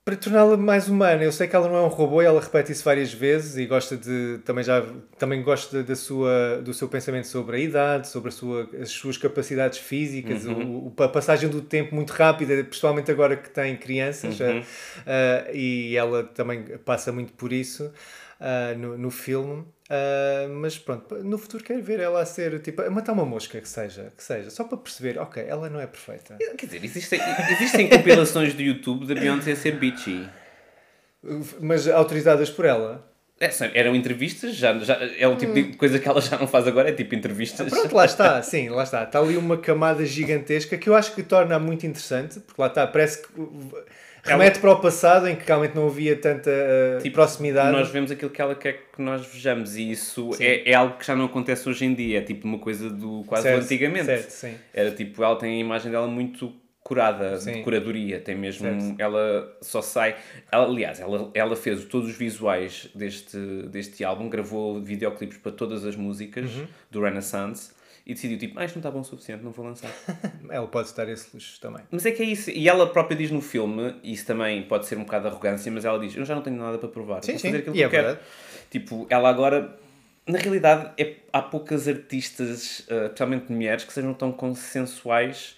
para 0.05 0.17
torná-la 0.17 0.57
mais 0.57 0.89
humana. 0.89 1.23
Eu 1.23 1.31
sei 1.31 1.47
que 1.47 1.55
ela 1.55 1.67
não 1.69 1.77
é 1.77 1.81
um 1.81 1.87
robô 1.87 2.21
e 2.21 2.25
ela 2.25 2.41
repete 2.41 2.71
isso 2.73 2.83
várias 2.83 3.13
vezes 3.13 3.55
e 3.55 3.65
gosta 3.65 3.95
de 3.95 4.39
também 4.43 4.61
já 4.63 4.83
também 5.17 5.41
gosta 5.41 5.81
da 5.81 5.95
sua 5.95 6.61
do 6.61 6.73
seu 6.73 6.89
pensamento 6.89 7.25
sobre 7.27 7.55
a 7.55 7.59
idade, 7.59 8.09
sobre 8.09 8.27
a 8.27 8.31
sua, 8.31 8.69
as 8.81 8.89
suas 8.89 9.17
capacidades 9.17 9.77
físicas, 9.79 10.45
o, 10.45 10.93
o- 10.97 11.03
a 11.03 11.07
passagem 11.07 11.47
do 11.49 11.61
tempo 11.61 11.95
muito 11.95 12.11
rápida, 12.11 12.61
principalmente 12.65 13.09
agora 13.11 13.37
que 13.37 13.49
tem 13.49 13.77
crianças, 13.77 14.41
ah, 14.41 14.61
ah, 15.07 15.51
e 15.53 15.95
ela 15.95 16.23
também 16.23 16.63
passa 16.83 17.11
muito 17.13 17.31
por 17.33 17.53
isso 17.53 17.89
ah, 18.43 18.75
no, 18.75 18.97
no 18.97 19.09
filme. 19.09 19.65
Ah, 19.89 20.47
mas 20.49 20.77
pronto, 20.77 21.15
no 21.23 21.37
futuro 21.37 21.63
quero 21.63 21.81
ver 21.81 21.99
ela 22.01 22.21
a 22.21 22.25
ser 22.25 22.59
tipo 22.59 22.81
a 22.81 22.89
matar 22.89 23.13
uma 23.13 23.25
mosca 23.25 23.59
que 23.61 23.69
seja, 23.69 24.11
que 24.17 24.23
seja, 24.23 24.49
só 24.49 24.65
para 24.65 24.77
perceber, 24.77 25.17
ok, 25.17 25.43
ela 25.47 25.69
não 25.69 25.79
é 25.79 25.87
perfeita. 25.87 26.37
Quer 26.57 26.65
dizer, 26.65 26.83
existem, 26.83 27.19
existem 27.51 27.89
compilações 27.89 28.53
do 28.53 28.61
YouTube 28.61 29.05
da 29.05 29.13
Beyoncé 29.13 29.53
a 29.53 29.55
ser 29.55 29.77
bitchy. 29.77 30.27
Mas 31.61 31.87
autorizadas 31.87 32.49
por 32.49 32.65
ela. 32.65 33.09
É, 33.39 33.49
eram 33.73 33.95
entrevistas, 33.95 34.55
já, 34.55 34.77
já, 34.79 34.97
é 35.17 35.27
o 35.27 35.35
tipo 35.35 35.53
de 35.53 35.63
coisa 35.75 35.99
que 35.99 36.07
ela 36.07 36.21
já 36.21 36.37
não 36.37 36.47
faz 36.47 36.67
agora, 36.67 36.89
é 36.89 36.93
tipo 36.93 37.15
entrevistas. 37.15 37.69
Pronto, 37.69 37.95
lá 37.95 38.05
está, 38.05 38.41
sim, 38.41 38.69
lá 38.69 38.83
está. 38.83 39.03
Está 39.03 39.19
ali 39.19 39.37
uma 39.37 39.57
camada 39.57 40.05
gigantesca 40.05 40.77
que 40.77 40.89
eu 40.89 40.95
acho 40.95 41.13
que 41.15 41.23
torna 41.23 41.57
muito 41.59 41.85
interessante, 41.85 42.39
porque 42.39 42.61
lá 42.61 42.67
está, 42.67 42.87
parece 42.87 43.21
que 43.21 43.29
remete 44.23 44.59
para 44.59 44.71
o 44.71 44.79
passado 44.79 45.27
em 45.27 45.35
que 45.35 45.45
realmente 45.45 45.75
não 45.75 45.87
havia 45.87 46.15
tanta 46.15 46.49
uh, 46.49 47.01
Tipo, 47.01 47.15
proximidade. 47.15 47.71
Nós 47.71 47.89
vemos 47.89 48.09
aquilo 48.11 48.31
que 48.31 48.41
ela 48.41 48.55
quer 48.55 48.73
que 48.95 49.01
nós 49.01 49.25
vejamos 49.25 49.75
e 49.75 49.91
isso 49.91 50.31
é, 50.39 50.69
é 50.71 50.73
algo 50.73 50.97
que 50.97 51.05
já 51.05 51.15
não 51.15 51.25
acontece 51.25 51.67
hoje 51.69 51.85
em 51.85 51.93
dia, 51.93 52.19
é 52.19 52.21
tipo 52.21 52.47
uma 52.47 52.59
coisa 52.59 52.89
do 52.89 53.23
quase 53.27 53.43
Certo, 53.43 53.59
do 53.59 53.63
antigamente. 53.65 54.05
certo, 54.05 54.29
sim. 54.29 54.55
Era 54.73 54.91
tipo, 54.91 55.23
ela 55.23 55.35
tem 55.35 55.55
a 55.55 55.59
imagem 55.59 55.91
dela 55.91 56.07
muito 56.07 56.53
curada, 56.83 57.37
Sim. 57.39 57.53
de 57.53 57.61
curadoria, 57.61 58.19
tem 58.19 58.35
mesmo, 58.35 58.67
Certo. 58.69 58.95
ela 58.99 59.57
só 59.61 59.81
sai, 59.81 60.17
ela, 60.51 60.65
aliás, 60.65 60.99
ela, 60.99 61.31
ela 61.33 61.55
fez 61.55 61.85
todos 61.85 62.09
os 62.09 62.17
visuais 62.17 62.89
deste, 62.93 63.37
deste 63.69 64.03
álbum, 64.03 64.27
gravou 64.27 64.81
videoclipes 64.81 65.37
para 65.37 65.53
todas 65.53 65.85
as 65.85 65.95
músicas 65.95 66.53
Uhum. 66.53 66.67
do 66.91 67.01
Renaissance 67.01 67.71
e 68.05 68.13
decidiu 68.13 68.37
tipo, 68.37 68.59
ah, 68.59 68.65
isto 68.65 68.75
não 68.75 68.79
está 68.81 68.91
bom 68.91 68.99
o 68.99 69.03
suficiente, 69.03 69.43
não 69.43 69.51
vou 69.51 69.65
lançar. 69.65 69.89
Ela 70.49 70.67
pode 70.67 70.87
estar 70.89 71.07
esse 71.07 71.29
luxo 71.33 71.59
também. 71.61 71.83
Mas 71.89 72.05
é 72.05 72.11
que 72.11 72.21
é 72.21 72.25
isso. 72.25 72.49
E 72.51 72.67
ela 72.67 72.85
própria 72.91 73.15
diz 73.15 73.31
no 73.31 73.39
filme, 73.41 73.95
isso 74.03 74.25
também 74.25 74.61
pode 74.63 74.85
ser 74.87 74.97
um 74.97 75.03
bocado 75.03 75.23
de 75.23 75.29
arrogância, 75.33 75.71
mas 75.71 75.85
ela 75.85 75.97
diz: 75.99 76.15
Eu 76.15 76.25
já 76.25 76.35
não 76.35 76.41
tenho 76.41 76.57
nada 76.57 76.77
para 76.77 76.89
provar. 76.89 77.23
Sim, 77.23 77.31
vou 77.31 77.39
sim. 77.39 77.47
fazer 77.47 77.59
aquilo 77.59 77.75
E 77.75 77.77
que 77.77 77.83
é 77.83 77.85
eu 77.85 77.89
quero. 77.89 78.07
verdade. 78.07 78.25
Tipo, 78.69 79.07
ela 79.09 79.29
agora. 79.29 79.79
Na 80.25 80.37
realidade, 80.39 80.89
é, 80.97 81.15
há 81.33 81.41
poucas 81.41 81.85
artistas, 81.87 82.79
uh, 82.89 83.05
especialmente 83.05 83.51
mulheres, 83.51 83.83
que 83.83 83.91
sejam 83.91 84.13
tão 84.13 84.31
consensuais 84.31 85.57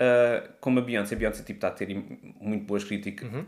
uh, 0.00 0.46
como 0.60 0.78
a 0.78 0.82
Beyoncé. 0.82 1.14
A 1.14 1.18
Beyoncé 1.18 1.42
tipo, 1.42 1.56
está 1.56 1.68
a 1.68 1.70
ter 1.70 1.88
muito 2.40 2.64
boas 2.64 2.84
críticas. 2.84 3.32
Uhum. 3.32 3.46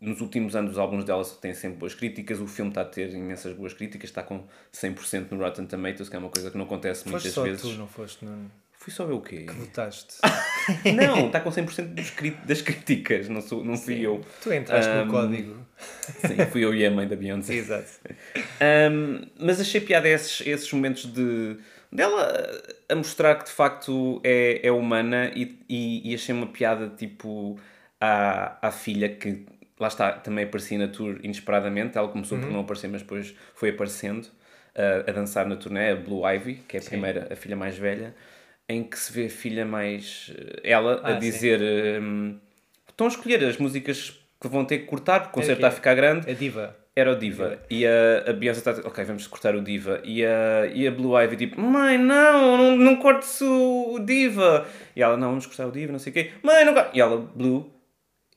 Nos 0.00 0.20
últimos 0.20 0.54
anos, 0.54 0.72
os 0.72 0.78
álbuns 0.78 1.04
dela 1.04 1.24
têm 1.40 1.52
sempre 1.54 1.78
boas 1.78 1.94
críticas. 1.94 2.38
O 2.40 2.46
filme 2.46 2.70
está 2.70 2.82
a 2.82 2.84
ter 2.84 3.12
imensas 3.12 3.52
boas 3.54 3.72
críticas. 3.74 4.10
Está 4.10 4.22
com 4.22 4.44
100% 4.72 5.32
no 5.32 5.38
Rotten 5.38 5.66
Tomatoes, 5.66 6.08
que 6.08 6.14
é 6.14 6.18
uma 6.18 6.28
coisa 6.28 6.50
que 6.50 6.56
não 6.56 6.64
acontece 6.66 7.02
Foste 7.02 7.12
muitas 7.12 7.32
só 7.32 7.42
vezes. 7.42 7.62
tu, 7.62 7.72
não 7.72 7.86
foste? 7.88 8.24
Não 8.24 8.50
Fui 8.78 8.92
só 8.92 9.04
ver 9.04 9.14
o 9.14 9.20
quê? 9.20 9.44
votaste. 9.50 10.14
Não, 10.94 11.26
está 11.26 11.40
com 11.40 11.50
100% 11.50 11.94
dos 11.94 12.12
das 12.46 12.62
críticas, 12.62 13.28
não, 13.28 13.40
sou, 13.40 13.64
não 13.64 13.76
fui 13.76 14.00
eu. 14.00 14.24
tu 14.42 14.52
entraste 14.52 14.90
Um, 14.90 15.04
no 15.04 15.10
código. 15.10 15.56
Sim, 15.76 16.36
fui 16.50 16.64
eu 16.64 16.72
e 16.74 16.86
a 16.86 16.90
mãe 16.90 17.08
da 17.08 17.16
Beyoncé. 17.16 17.54
Exato. 17.54 17.88
Um, 18.92 19.26
mas 19.40 19.60
achei 19.60 19.80
piada 19.80 20.08
esses, 20.08 20.46
esses 20.46 20.72
momentos 20.72 21.06
de 21.12 21.56
dela 21.90 22.32
a 22.88 22.94
mostrar 22.94 23.34
que 23.36 23.46
de 23.46 23.50
facto 23.50 24.20
é, 24.22 24.60
é 24.62 24.70
humana 24.70 25.32
e, 25.34 25.58
e, 25.68 26.10
e 26.10 26.14
achei 26.14 26.34
uma 26.34 26.46
piada 26.46 26.88
tipo 26.88 27.58
à, 28.00 28.68
à 28.68 28.70
filha 28.70 29.08
que 29.08 29.44
lá 29.80 29.88
está, 29.88 30.12
também 30.12 30.44
aparecia 30.44 30.78
na 30.78 30.88
tour 30.88 31.18
inesperadamente. 31.22 31.96
Ela 31.98 32.08
começou 32.08 32.36
Uhum. 32.38 32.44
por 32.44 32.52
não 32.52 32.60
aparecer, 32.60 32.88
mas 32.88 33.02
depois 33.02 33.34
foi 33.54 33.70
aparecendo 33.70 34.24
uh, 34.24 35.08
a 35.08 35.12
dançar 35.12 35.46
na 35.46 35.56
turnê, 35.56 35.90
a 35.90 35.96
Blue 35.96 36.22
Ivy, 36.28 36.54
que 36.68 36.76
é 36.76 36.80
a 36.80 36.82
primeira, 36.82 37.28
a 37.32 37.36
filha 37.36 37.56
mais 37.56 37.76
velha, 37.78 38.14
em 38.68 38.82
que 38.82 38.98
se 38.98 39.12
vê 39.12 39.26
a 39.26 39.30
filha 39.30 39.64
mais. 39.64 40.30
uh, 40.36 40.60
ela 40.64 41.00
Ah, 41.04 41.10
a 41.10 41.12
dizer. 41.18 41.60
um, 42.02 42.38
estão 42.88 43.06
a 43.06 43.10
escolher 43.10 43.44
as 43.44 43.56
músicas 43.58 44.18
que 44.40 44.48
vão 44.48 44.64
ter 44.64 44.78
que 44.78 44.84
cortar, 44.86 45.20
porque 45.20 45.38
o 45.38 45.42
concerto 45.42 45.52
é- 45.62 45.66
está 45.66 45.68
a 45.68 45.70
ficar 45.72 45.94
grande. 45.94 46.30
A 46.30 46.34
diva. 46.34 46.76
Era 46.96 47.12
o 47.12 47.14
Diva. 47.14 47.60
E 47.70 47.86
a, 47.86 48.24
a 48.28 48.32
Beyoncé 48.32 48.58
está 48.58 48.70
a 48.70 48.74
dizer, 48.74 48.84
ok, 48.88 49.04
vamos 49.04 49.24
cortar 49.28 49.54
o 49.54 49.62
Diva. 49.62 50.00
E 50.02 50.24
a, 50.26 50.66
e 50.74 50.84
a 50.84 50.90
Blue 50.90 51.16
Ivy 51.16 51.36
tipo, 51.36 51.60
mãe, 51.60 51.96
não, 51.96 52.56
não, 52.56 52.76
não 52.76 52.96
cortes 52.96 53.40
o, 53.40 53.94
o 53.94 54.00
Diva. 54.04 54.66
E 54.96 55.00
ela, 55.00 55.16
não, 55.16 55.28
vamos 55.28 55.46
cortar 55.46 55.68
o 55.68 55.70
Diva, 55.70 55.92
não 55.92 56.00
sei 56.00 56.10
o 56.10 56.14
quê. 56.14 56.32
Mãe, 56.42 56.64
não 56.64 56.74
cortes. 56.74 56.96
E 56.96 57.00
ela, 57.00 57.16
Blue, 57.16 57.72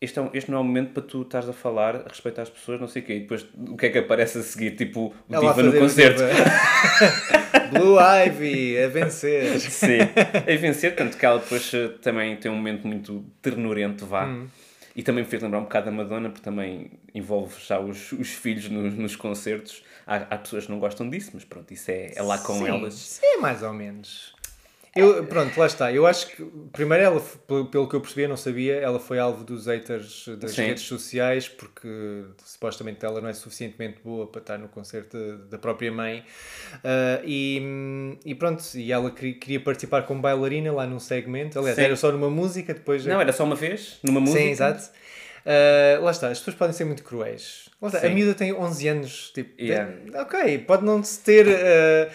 este, 0.01 0.17
é 0.19 0.21
um- 0.23 0.29
este 0.33 0.49
não 0.51 0.57
é 0.57 0.61
o 0.61 0.63
momento 0.63 0.91
para 0.93 1.03
tu 1.03 1.21
estares 1.21 1.47
a 1.47 1.53
falar, 1.53 1.95
a 1.95 2.09
respeitar 2.09 2.41
as 2.41 2.49
pessoas, 2.49 2.81
não 2.81 2.87
sei 2.87 3.01
o 3.01 3.05
quê. 3.05 3.13
E 3.13 3.19
depois, 3.21 3.45
o 3.55 3.77
que 3.77 3.85
é 3.85 3.89
que 3.89 3.97
aparece 3.99 4.39
a 4.39 4.41
seguir? 4.41 4.71
Tipo, 4.75 5.13
o 5.29 5.33
Ela 5.33 5.53
Diva 5.53 5.63
no 5.63 5.73
concerto. 5.79 6.21
Blue 7.71 7.97
Ivy, 7.99 8.77
a 8.83 8.87
vencer. 8.87 9.59
Sim, 9.59 9.99
a 10.35 10.55
vencer, 10.57 10.95
tanto 10.95 11.17
que 11.17 11.25
ela 11.25 11.39
depois 11.39 11.73
eh, 11.73 11.89
também 12.01 12.35
tem 12.35 12.51
um 12.51 12.55
momento 12.55 12.85
muito 12.87 13.23
ternurento, 13.41 14.05
vá. 14.05 14.25
Hum. 14.25 14.47
E 14.93 15.01
também 15.03 15.23
me 15.23 15.29
fez 15.29 15.41
lembrar 15.41 15.59
um 15.59 15.63
bocado 15.63 15.85
da 15.85 15.91
Madonna, 15.91 16.29
porque 16.29 16.43
também 16.43 16.91
envolve 17.15 17.55
já 17.65 17.79
os, 17.79 18.11
os 18.11 18.29
filhos 18.29 18.67
nos, 18.69 18.93
nos 18.93 19.15
concertos. 19.15 19.81
Há, 20.05 20.15
há 20.17 20.37
pessoas 20.37 20.65
que 20.65 20.71
não 20.71 20.79
gostam 20.79 21.09
disso, 21.09 21.31
mas 21.33 21.45
pronto, 21.45 21.73
isso 21.73 21.89
é, 21.89 22.11
é 22.13 22.21
lá 22.21 22.37
com 22.39 22.55
Sim, 22.55 22.67
elas. 22.67 22.93
Sim, 22.95 23.37
mais 23.39 23.63
ou 23.63 23.71
menos. 23.71 24.33
Eu, 24.93 25.23
pronto, 25.25 25.57
lá 25.57 25.65
está. 25.67 25.91
Eu 25.91 26.05
acho 26.05 26.27
que, 26.27 26.43
primeiro, 26.73 27.01
ela, 27.03 27.21
pelo, 27.47 27.87
que 27.87 27.95
eu 27.95 28.01
percebi, 28.01 28.23
eu 28.23 28.29
não 28.29 28.35
sabia, 28.35 28.75
ela 28.75 28.99
foi 28.99 29.19
alvo 29.19 29.43
dos 29.45 29.65
haters 29.65 30.25
das 30.37 30.51
Sim. 30.51 30.63
redes 30.63 30.83
sociais 30.83 31.47
porque 31.47 31.87
supostamente 32.43 33.05
ela 33.05 33.21
não 33.21 33.29
é 33.29 33.33
suficientemente 33.33 33.99
boa 34.03 34.27
para 34.27 34.41
estar 34.41 34.57
no 34.57 34.67
concerto 34.67 35.17
da, 35.17 35.35
da 35.51 35.57
própria 35.57 35.91
mãe. 35.93 36.25
Ah, 36.83 37.21
e, 37.23 38.17
e 38.25 38.35
pronto, 38.35 38.61
e 38.75 38.91
ela 38.91 39.09
queria, 39.11 39.61
participar 39.61 40.03
como 40.03 40.21
bailarina 40.21 40.71
lá 40.73 40.85
num 40.85 40.99
segmento. 40.99 41.57
Aliás, 41.57 41.77
Sim. 41.77 41.83
era 41.83 41.95
só 41.95 42.11
numa 42.11 42.29
música, 42.29 42.73
depois. 42.73 43.05
Não, 43.05 43.21
era 43.21 43.31
só 43.31 43.45
uma 43.45 43.55
vez, 43.55 43.97
numa 44.03 44.19
música. 44.19 44.39
Sim, 44.41 44.49
exato. 44.49 44.89
Uh, 45.43 46.03
lá 46.03 46.11
está, 46.11 46.27
as 46.27 46.37
pessoas 46.37 46.55
podem 46.55 46.73
ser 46.73 46.83
muito 46.85 47.01
cruéis. 47.03 47.69
Está, 47.81 48.05
a 48.05 48.09
miúda 48.09 48.35
tem 48.35 48.53
11 48.53 48.87
anos, 48.89 49.31
tipo, 49.33 49.59
Yeah. 49.59 49.91
tem- 49.91 50.21
ok, 50.21 50.57
pode 50.59 50.83
não 50.85 51.01
se 51.01 51.19
ter. 51.21 51.47
uh, 51.47 52.11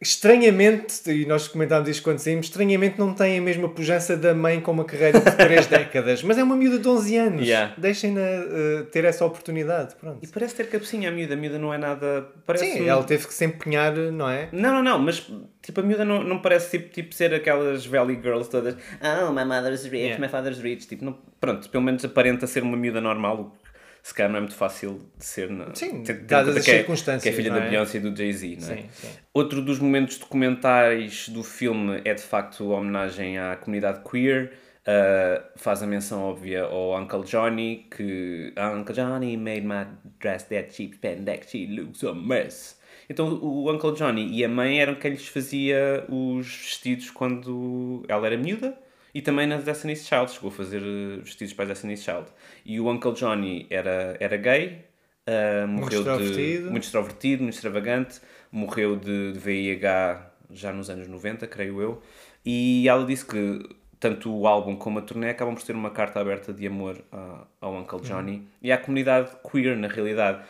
estranhamente, 0.00 1.10
e 1.10 1.26
nós 1.26 1.48
comentámos 1.48 1.88
isto 1.88 2.02
quando 2.02 2.18
saímos, 2.18 2.46
estranhamente 2.46 2.98
não 2.98 3.14
tem 3.14 3.38
a 3.38 3.42
mesma 3.42 3.68
pujança 3.68 4.16
da 4.16 4.34
mãe 4.34 4.60
com 4.60 4.70
uma 4.72 4.84
carreira 4.84 5.20
de 5.20 5.30
3 5.36 5.66
décadas, 5.68 6.22
mas 6.22 6.38
é 6.38 6.42
uma 6.42 6.56
miúda 6.56 6.78
de 6.78 6.88
11 6.88 7.16
anos. 7.16 7.46
Yeah. 7.46 7.74
Deixem-na 7.78 8.20
uh, 8.20 8.84
ter 8.86 9.04
essa 9.04 9.24
oportunidade. 9.24 9.94
Pronto. 9.96 10.18
E 10.22 10.26
parece 10.28 10.54
ter 10.54 10.68
cabecinha 10.68 11.08
a 11.08 11.12
miúda. 11.12 11.34
A 11.34 11.36
miúda 11.36 11.58
não 11.58 11.72
é 11.72 11.78
nada... 11.78 12.26
Parece 12.46 12.66
Sim, 12.72 12.82
um- 12.82 12.88
ela 12.88 13.02
teve 13.04 13.26
que 13.26 13.34
se 13.34 13.44
empenhar, 13.44 13.94
não 13.96 14.28
é? 14.28 14.48
Não, 14.52 14.72
não, 14.74 14.82
não, 14.82 14.98
mas 14.98 15.26
tipo, 15.62 15.80
a 15.80 15.82
miúda 15.82 16.04
não, 16.04 16.22
não 16.22 16.38
parece 16.40 16.70
tipo, 16.78 16.92
tipo 16.92 17.14
ser 17.14 17.32
aquelas 17.34 17.86
Valley 17.86 18.18
Girls 18.22 18.50
todas. 18.50 18.76
Oh, 19.00 19.32
my 19.32 19.44
mother's 19.44 19.84
rich, 19.84 19.96
Yeah. 20.04 20.20
my 20.20 20.28
father's 20.28 20.58
rich. 20.60 20.86
Tipo, 20.86 21.04
não, 21.04 21.18
pronto, 21.40 21.68
pelo 21.68 21.82
menos 21.84 22.04
aparenta 22.04 22.46
ser 22.46 22.62
uma 22.62 22.76
miúda 22.76 23.00
normal, 23.00 23.56
se 24.02 24.12
calhar 24.12 24.30
não 24.30 24.38
é 24.38 24.40
muito 24.40 24.56
fácil 24.56 25.00
de 25.16 25.24
ser. 25.24 25.48
Não, 25.48 25.74
Sim, 25.74 26.02
em 26.02 26.26
dadas 26.26 26.56
as 26.56 26.64
que 26.64 26.70
é- 26.70 26.78
circunstâncias, 26.78 27.22
Que 27.22 27.28
é 27.28 27.32
filha 27.32 27.50
não 27.52 27.60
da 27.60 27.66
é? 27.66 27.70
Beyoncé 27.70 27.98
e 27.98 28.00
do 28.00 28.16
Jay-Z, 28.16 28.58
não 28.60 28.72
é? 28.72 28.76
Sim, 28.76 28.88
sim. 28.92 29.08
Outro 29.32 29.62
dos 29.62 29.78
momentos 29.78 30.18
documentais 30.18 31.28
do 31.28 31.42
filme 31.42 32.00
é 32.04 32.12
de 32.14 32.22
facto 32.22 32.72
a 32.72 32.78
homenagem 32.78 33.38
à 33.38 33.56
comunidade 33.56 34.00
queer. 34.08 34.52
Uh, 34.82 35.40
faz 35.54 35.80
a 35.80 35.86
menção 35.86 36.22
óbvia 36.24 36.64
ao 36.64 37.00
Uncle 37.00 37.22
Johnny, 37.24 37.86
que 37.96 38.52
Uncle 38.76 38.92
Johnny 38.92 39.36
made 39.36 39.64
my 39.64 39.86
dress 40.18 40.42
that 40.48 40.74
cheap 40.74 40.96
spandex, 40.96 41.48
she 41.50 41.66
looks 41.68 42.02
a 42.02 42.12
mess. 42.12 42.76
Então 43.08 43.28
o 43.40 43.70
Uncle 43.72 43.92
Johnny 43.94 44.26
e 44.32 44.44
a 44.44 44.48
mãe 44.48 44.80
eram 44.80 44.96
quem 44.96 45.12
lhes 45.12 45.28
fazia 45.28 46.04
os 46.08 46.46
vestidos 46.46 47.10
quando 47.10 48.04
ela 48.08 48.26
era 48.26 48.36
miúda 48.36 48.74
e 49.14 49.20
também 49.22 49.46
na 49.46 49.56
Destiny's 49.58 50.06
Child, 50.06 50.30
chegou 50.32 50.48
a 50.50 50.52
fazer 50.52 50.82
uh, 50.82 51.20
vestidos 51.22 51.52
para 51.54 51.64
a 51.66 51.68
Destiny's 51.68 52.02
Child. 52.02 52.26
E 52.64 52.80
o 52.80 52.88
Uncle 52.90 53.12
Johnny 53.12 53.66
era, 53.70 54.16
era 54.20 54.36
gay, 54.36 54.84
uh, 55.28 55.66
morreu 55.68 56.00
extrovertido. 56.00 56.64
de 56.64 56.70
muito 56.70 56.84
extrovertido, 56.84 57.42
muito 57.42 57.54
extravagante, 57.54 58.20
morreu 58.50 58.96
de, 58.96 59.32
de 59.32 59.38
VIH 59.38 60.30
já 60.50 60.72
nos 60.72 60.90
anos 60.90 61.08
90, 61.08 61.46
creio 61.46 61.80
eu, 61.80 62.02
e 62.44 62.86
ela 62.88 63.04
disse 63.06 63.24
que 63.24 63.68
tanto 63.98 64.34
o 64.36 64.46
álbum 64.48 64.74
como 64.76 64.98
a 64.98 65.02
turnê 65.02 65.30
acabam 65.30 65.54
por 65.54 65.62
ter 65.62 65.74
uma 65.76 65.90
carta 65.90 66.20
aberta 66.20 66.52
de 66.52 66.66
amor 66.66 67.02
a- 67.12 67.46
ao 67.60 67.74
Uncle 67.74 68.00
Johnny 68.00 68.48
e 68.60 68.72
à 68.72 68.76
comunidade 68.76 69.30
queer, 69.48 69.76
na 69.76 69.86
realidade. 69.88 70.42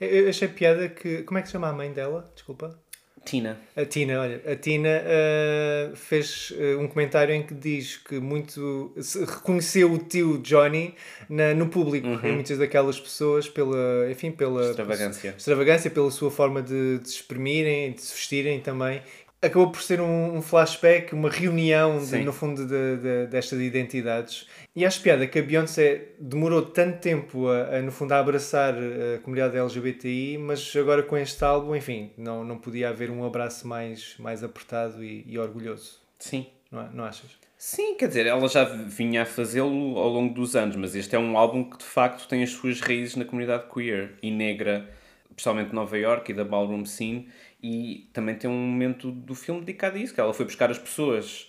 Eu 0.00 0.28
achei 0.28 0.46
piada 0.46 0.88
que. 0.88 1.22
Como 1.24 1.38
é 1.38 1.42
que 1.42 1.48
se 1.48 1.52
chama 1.52 1.68
a 1.68 1.72
mãe 1.72 1.90
dela? 1.92 2.30
Desculpa. 2.34 2.78
Tina. 3.24 3.58
A 3.76 3.84
Tina, 3.84 4.20
olha, 4.20 4.40
a 4.46 4.56
Tina 4.56 4.88
uh, 4.88 5.96
fez 5.96 6.50
uh, 6.50 6.80
um 6.80 6.88
comentário 6.88 7.34
em 7.34 7.42
que 7.42 7.54
diz 7.54 7.96
que 7.96 8.18
muito 8.18 8.92
se 9.00 9.24
reconheceu 9.24 9.92
o 9.92 9.98
tio 9.98 10.38
Johnny 10.38 10.94
na, 11.28 11.54
no 11.54 11.68
público, 11.68 12.06
em 12.24 12.32
muitas 12.32 12.58
daquelas 12.58 12.98
pessoas 12.98 13.48
pela, 13.48 14.10
enfim, 14.10 14.30
pela 14.30 14.62
Uhum. 14.62 14.70
Extravagância. 14.70 15.34
extravagância, 15.36 15.90
pela 15.90 16.10
sua 16.10 16.30
forma 16.30 16.62
de, 16.62 16.98
de 16.98 17.08
se 17.08 17.16
exprimirem, 17.16 17.92
de 17.92 18.00
se 18.02 18.14
vestirem 18.14 18.60
também. 18.60 19.02
Acabou 19.40 19.70
por 19.70 19.80
ser 19.80 20.00
um, 20.00 20.36
um 20.36 20.42
flashback, 20.42 21.14
uma 21.14 21.30
reunião, 21.30 22.04
de- 22.04 22.18
no 22.24 22.32
fundo, 22.32 22.66
de, 22.66 22.96
de- 22.96 23.26
destas 23.28 23.60
identidades. 23.60 24.48
E 24.74 24.84
acho 24.84 25.00
piada 25.00 25.26
que 25.28 25.38
a 25.38 25.42
Beyoncé 25.42 26.06
demorou 26.18 26.62
tanto 26.62 26.98
tempo, 26.98 27.46
a, 27.48 27.76
a, 27.76 27.80
no 27.82 27.92
fundo, 27.92 28.12
a 28.12 28.18
abraçar 28.18 28.74
a 28.74 29.18
comunidade 29.20 29.56
LGBTI, 29.56 30.38
mas 30.38 30.74
agora 30.76 31.02
com 31.04 31.16
este 31.16 31.44
álbum, 31.44 31.76
enfim, 31.76 32.10
não, 32.18 32.42
não 32.44 32.58
podia 32.58 32.88
haver 32.88 33.10
um 33.10 33.24
abraço 33.24 33.66
mais, 33.68 34.14
mais 34.18 34.42
apertado 34.42 35.04
e, 35.04 35.24
e 35.26 35.38
orgulhoso. 35.38 36.00
Sim. 36.18 36.46
Não, 36.70 36.90
não 36.92 37.04
achas? 37.04 37.30
Sim, 37.56 37.96
quer 37.96 38.08
dizer, 38.08 38.26
ela 38.26 38.46
já 38.48 38.64
vinha 38.64 39.22
a 39.22 39.26
fazê-lo 39.26 39.98
ao 39.98 40.08
longo 40.08 40.34
dos 40.34 40.54
anos, 40.56 40.74
mas 40.76 40.94
este 40.96 41.14
é 41.16 41.18
um 41.18 41.36
álbum 41.38 41.62
que 41.64 41.78
de 41.78 41.84
facto 41.84 42.26
tem 42.28 42.42
as 42.42 42.50
suas 42.50 42.80
raízes 42.80 43.16
na 43.16 43.24
comunidade 43.24 43.64
queer 43.72 44.14
e 44.22 44.30
negra, 44.30 44.88
especialmente 45.30 45.70
de 45.70 45.74
Nova 45.74 45.96
York 45.98 46.30
e 46.30 46.34
da 46.34 46.44
ballroom 46.44 46.84
scene, 46.84 47.28
e 47.62 48.08
também 48.12 48.36
tem 48.36 48.48
um 48.48 48.54
momento 48.54 49.10
do 49.10 49.34
filme 49.34 49.60
dedicado 49.60 49.96
a 49.96 50.00
isso, 50.00 50.14
que 50.14 50.20
ela 50.20 50.32
foi 50.32 50.44
buscar 50.44 50.70
as 50.70 50.78
pessoas 50.78 51.48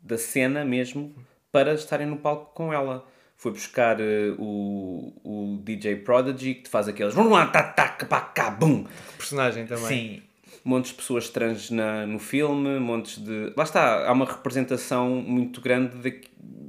da 0.00 0.16
cena 0.16 0.64
mesmo 0.64 1.14
para 1.50 1.74
estarem 1.74 2.06
no 2.06 2.16
palco 2.16 2.54
com 2.54 2.72
ela. 2.72 3.06
Foi 3.36 3.52
buscar 3.52 4.00
eh, 4.00 4.34
o, 4.38 5.12
o 5.24 5.62
DJ 5.62 5.96
Prodigy, 5.96 6.54
que 6.54 6.62
te 6.62 6.70
faz 6.70 6.88
aqueles... 6.88 7.14
Personagem 9.18 9.66
também. 9.66 9.86
Sim. 9.86 10.22
Montes 10.64 10.92
de 10.92 10.96
pessoas 10.96 11.28
trans 11.28 11.70
na, 11.70 12.06
no 12.06 12.20
filme, 12.20 12.78
montes 12.78 13.18
de. 13.18 13.52
Lá 13.56 13.64
está, 13.64 14.06
há 14.06 14.12
uma 14.12 14.24
representação 14.24 15.16
muito 15.16 15.60
grande 15.60 15.96
da, 15.96 16.16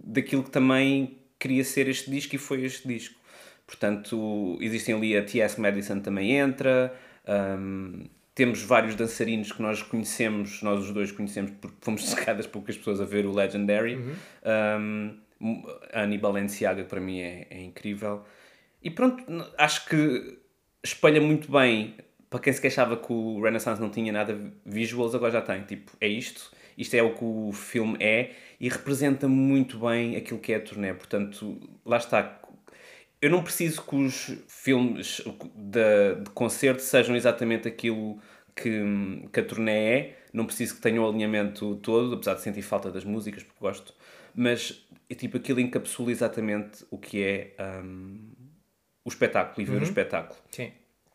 daquilo 0.03 0.43
que 0.43 0.49
também 0.49 1.19
queria 1.37 1.63
ser 1.63 1.87
este 1.87 2.09
disco 2.09 2.35
e 2.35 2.39
foi 2.39 2.63
este 2.63 2.87
disco. 2.87 3.19
Portanto, 3.67 4.57
existem 4.59 4.95
ali 4.95 5.15
a 5.15 5.23
T.S. 5.23 5.61
Madison 5.61 5.99
também 5.99 6.31
entra. 6.31 6.93
hum, 7.27 8.05
temos 8.35 8.61
vários 8.61 8.95
dançarinos 8.95 9.51
que 9.51 9.61
nós 9.61 9.81
conhecemos, 9.81 10.61
nós 10.61 10.83
os 10.83 10.91
dois 10.91 11.11
conhecemos 11.11 11.51
porque 11.61 11.77
fomos 11.81 12.05
secadas 12.09 12.47
poucas 12.47 12.77
pessoas 12.77 12.99
a 12.99 13.05
ver 13.05 13.25
o 13.25 13.33
Legendary. 13.33 13.99
Um, 14.79 15.17
a 15.91 16.03
Annie 16.03 16.17
Balenciaga, 16.17 16.83
que 16.83 16.89
para 16.89 17.01
mim 17.01 17.19
é, 17.19 17.47
é 17.49 17.61
incrível. 17.61 18.23
E 18.81 18.89
pronto, 18.89 19.23
acho 19.57 19.85
que 19.87 20.39
espelha 20.83 21.19
muito 21.21 21.51
bem 21.51 21.95
para 22.29 22.39
quem 22.39 22.51
se 22.51 22.59
queixava 22.59 22.97
que 22.97 23.13
o 23.13 23.41
Renaissance 23.41 23.79
não 23.79 23.91
tinha 23.91 24.11
nada 24.11 24.35
visuals, 24.65 25.13
agora 25.13 25.31
já 25.31 25.41
tem. 25.41 25.61
Tipo, 25.61 25.91
é 26.01 26.07
isto, 26.07 26.51
isto 26.75 26.95
é 26.95 27.03
o 27.03 27.13
que 27.13 27.23
o 27.23 27.51
filme 27.53 27.95
é 27.99 28.31
e 28.59 28.67
representa 28.67 29.27
muito 29.27 29.77
bem 29.77 30.15
aquilo 30.15 30.39
que 30.39 30.51
é 30.51 30.55
a 30.55 30.59
turnê. 30.59 30.93
Portanto, 30.95 31.59
lá 31.85 31.97
está. 31.97 32.39
Eu 33.23 33.29
não 33.29 33.41
preciso 33.41 33.81
que 33.81 33.95
os 33.95 34.37
filmes 34.49 35.21
de, 35.55 36.15
de 36.25 36.29
concerto 36.31 36.81
sejam 36.81 37.15
exatamente 37.15 37.69
aquilo 37.69 38.19
que, 38.53 38.81
que 39.31 39.39
a 39.39 39.45
turnê 39.45 39.71
é. 39.71 40.19
Não 40.33 40.45
preciso 40.45 40.75
que 40.75 40.81
tenham 40.81 41.05
o 41.05 41.07
alinhamento 41.07 41.77
todo, 41.77 42.15
apesar 42.15 42.33
de 42.33 42.41
sentir 42.41 42.61
falta 42.61 42.91
das 42.91 43.05
músicas, 43.05 43.41
porque 43.41 43.61
gosto. 43.61 43.93
Mas 44.35 44.85
é 45.09 45.15
tipo, 45.15 45.37
aquilo 45.37 45.61
encapsula 45.61 46.11
exatamente 46.11 46.85
o 46.91 46.97
que 46.97 47.23
é 47.23 47.55
hum, 47.81 48.33
o 49.05 49.09
espetáculo 49.09 49.65
e 49.65 49.71
ver 49.71 49.79
o 49.79 49.83
espetáculo. 49.85 50.37
Sim. 50.51 50.73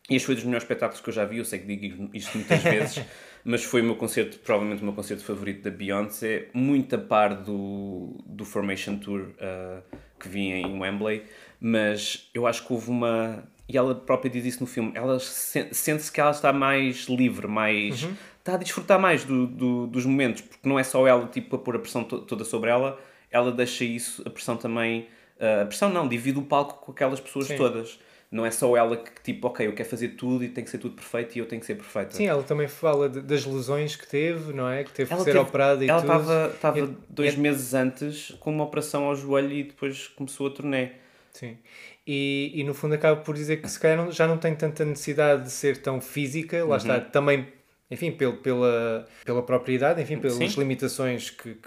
E 0.09 0.15
este 0.15 0.25
foi 0.25 0.33
dos 0.33 0.43
melhores 0.45 0.63
espetáculos 0.63 1.01
que 1.01 1.09
eu 1.09 1.13
já 1.13 1.25
vi, 1.25 1.37
eu 1.37 1.45
sei 1.45 1.59
que 1.59 1.67
digo 1.67 2.09
isto 2.11 2.35
muitas 2.35 2.63
vezes, 2.63 3.05
mas 3.45 3.63
foi 3.63 3.81
o 3.81 3.83
meu 3.83 3.95
concerto, 3.95 4.39
provavelmente 4.39 4.81
o 4.81 4.85
meu 4.85 4.95
concerto 4.95 5.23
favorito 5.23 5.61
da 5.61 5.69
Beyoncé, 5.69 6.47
muito 6.55 6.95
a 6.95 6.97
par 6.97 7.35
do, 7.35 8.17
do 8.25 8.43
Formation 8.43 8.97
Tour 8.97 9.27
uh, 9.35 9.83
que 10.19 10.27
vi 10.27 10.47
em 10.47 10.79
Wembley, 10.79 11.23
mas 11.59 12.29
eu 12.33 12.47
acho 12.47 12.65
que 12.65 12.73
houve 12.73 12.89
uma. 12.89 13.43
E 13.67 13.77
ela 13.77 13.93
própria 13.93 14.29
diz 14.31 14.45
isso 14.45 14.61
no 14.61 14.67
filme, 14.67 14.91
ela 14.95 15.19
sen- 15.19 15.67
sente-se 15.71 16.11
que 16.11 16.19
ela 16.19 16.31
está 16.31 16.51
mais 16.51 17.05
livre, 17.07 17.47
mais. 17.47 18.07
está 18.39 18.53
a 18.55 18.57
desfrutar 18.57 18.99
mais 18.99 19.23
do, 19.23 19.45
do- 19.45 19.87
dos 19.87 20.05
momentos, 20.05 20.41
porque 20.41 20.67
não 20.67 20.79
é 20.79 20.83
só 20.83 21.05
ela 21.07 21.27
tipo, 21.27 21.55
a 21.55 21.59
pôr 21.59 21.75
a 21.75 21.79
pressão 21.79 22.03
to- 22.03 22.21
toda 22.21 22.43
sobre 22.43 22.69
ela, 22.71 22.99
ela 23.29 23.51
deixa 23.51 23.83
isso, 23.83 24.23
a 24.25 24.29
pressão 24.29 24.55
também 24.57 25.07
Uh, 25.41 25.61
a 25.63 25.65
pressão 25.67 25.89
não, 25.89 26.05
divide 26.05 26.37
o 26.37 26.41
palco 26.41 26.85
com 26.85 26.91
aquelas 26.91 27.17
pessoas 27.17 27.47
Sim. 27.47 27.55
todas. 27.55 27.97
Não 28.29 28.45
é 28.45 28.51
só 28.51 28.75
ela 28.75 28.97
que, 28.97 29.09
tipo, 29.23 29.47
ok, 29.47 29.65
eu 29.65 29.71
quero 29.73 29.87
fazer 29.87 30.09
tudo 30.09 30.43
e 30.43 30.49
tem 30.49 30.65
que 30.65 30.69
ser 30.69 30.79
tudo 30.79 30.95
perfeito 30.95 31.37
e 31.37 31.39
eu 31.39 31.45
tenho 31.45 31.61
que 31.61 31.65
ser 31.65 31.75
perfeita. 31.75 32.11
Sim, 32.11 32.27
ela 32.27 32.43
também 32.43 32.67
fala 32.67 33.07
de- 33.07 33.21
das 33.21 33.45
lesões 33.45 33.95
que 33.95 34.05
teve, 34.05 34.51
não 34.51 34.67
é? 34.67 34.83
Que 34.83 34.91
teve 34.91 35.09
Ela 35.13 35.19
que 35.23 35.31
ser 35.31 35.37
teve- 35.37 35.47
operada 35.47 35.85
e 35.85 35.87
ela 35.89 36.01
tudo. 36.01 36.11
estava 36.11 36.51
estava 36.53 36.89
dois 37.09 37.35
e- 37.35 37.39
meses 37.39 37.73
antes 37.73 38.35
com 38.41 38.51
uma 38.51 38.65
operação 38.65 39.05
ao 39.05 39.15
joelho 39.15 39.53
e 39.53 39.63
depois 39.63 40.09
começou 40.09 40.47
a 40.47 40.49
turnê. 40.49 40.89
Sim. 41.39 41.57
E, 42.05 42.51
e 42.53 42.63
no 42.63 42.73
fundo 42.73 42.95
acaba 42.95 43.21
por 43.21 43.33
dizer 43.35 43.61
que 43.61 43.69
se 43.69 43.79
calhar 43.79 44.11
já 44.11 44.27
não 44.27 44.37
tem 44.37 44.53
tanta 44.55 44.83
necessidade 44.83 45.43
de 45.43 45.51
ser 45.51 45.77
tão 45.77 46.01
física, 46.01 46.63
Uhum. 46.63 46.69
lá 46.69 46.77
está, 46.77 46.99
também, 46.99 47.47
enfim, 47.89 48.11
pel, 48.11 48.37
pela, 48.37 49.07
pela 49.23 49.41
própria 49.41 49.73
idade, 49.73 50.01
enfim, 50.01 50.17
pelas 50.17 50.35
Sim. 50.35 50.59
limitações 50.59 51.29
que, 51.29 51.57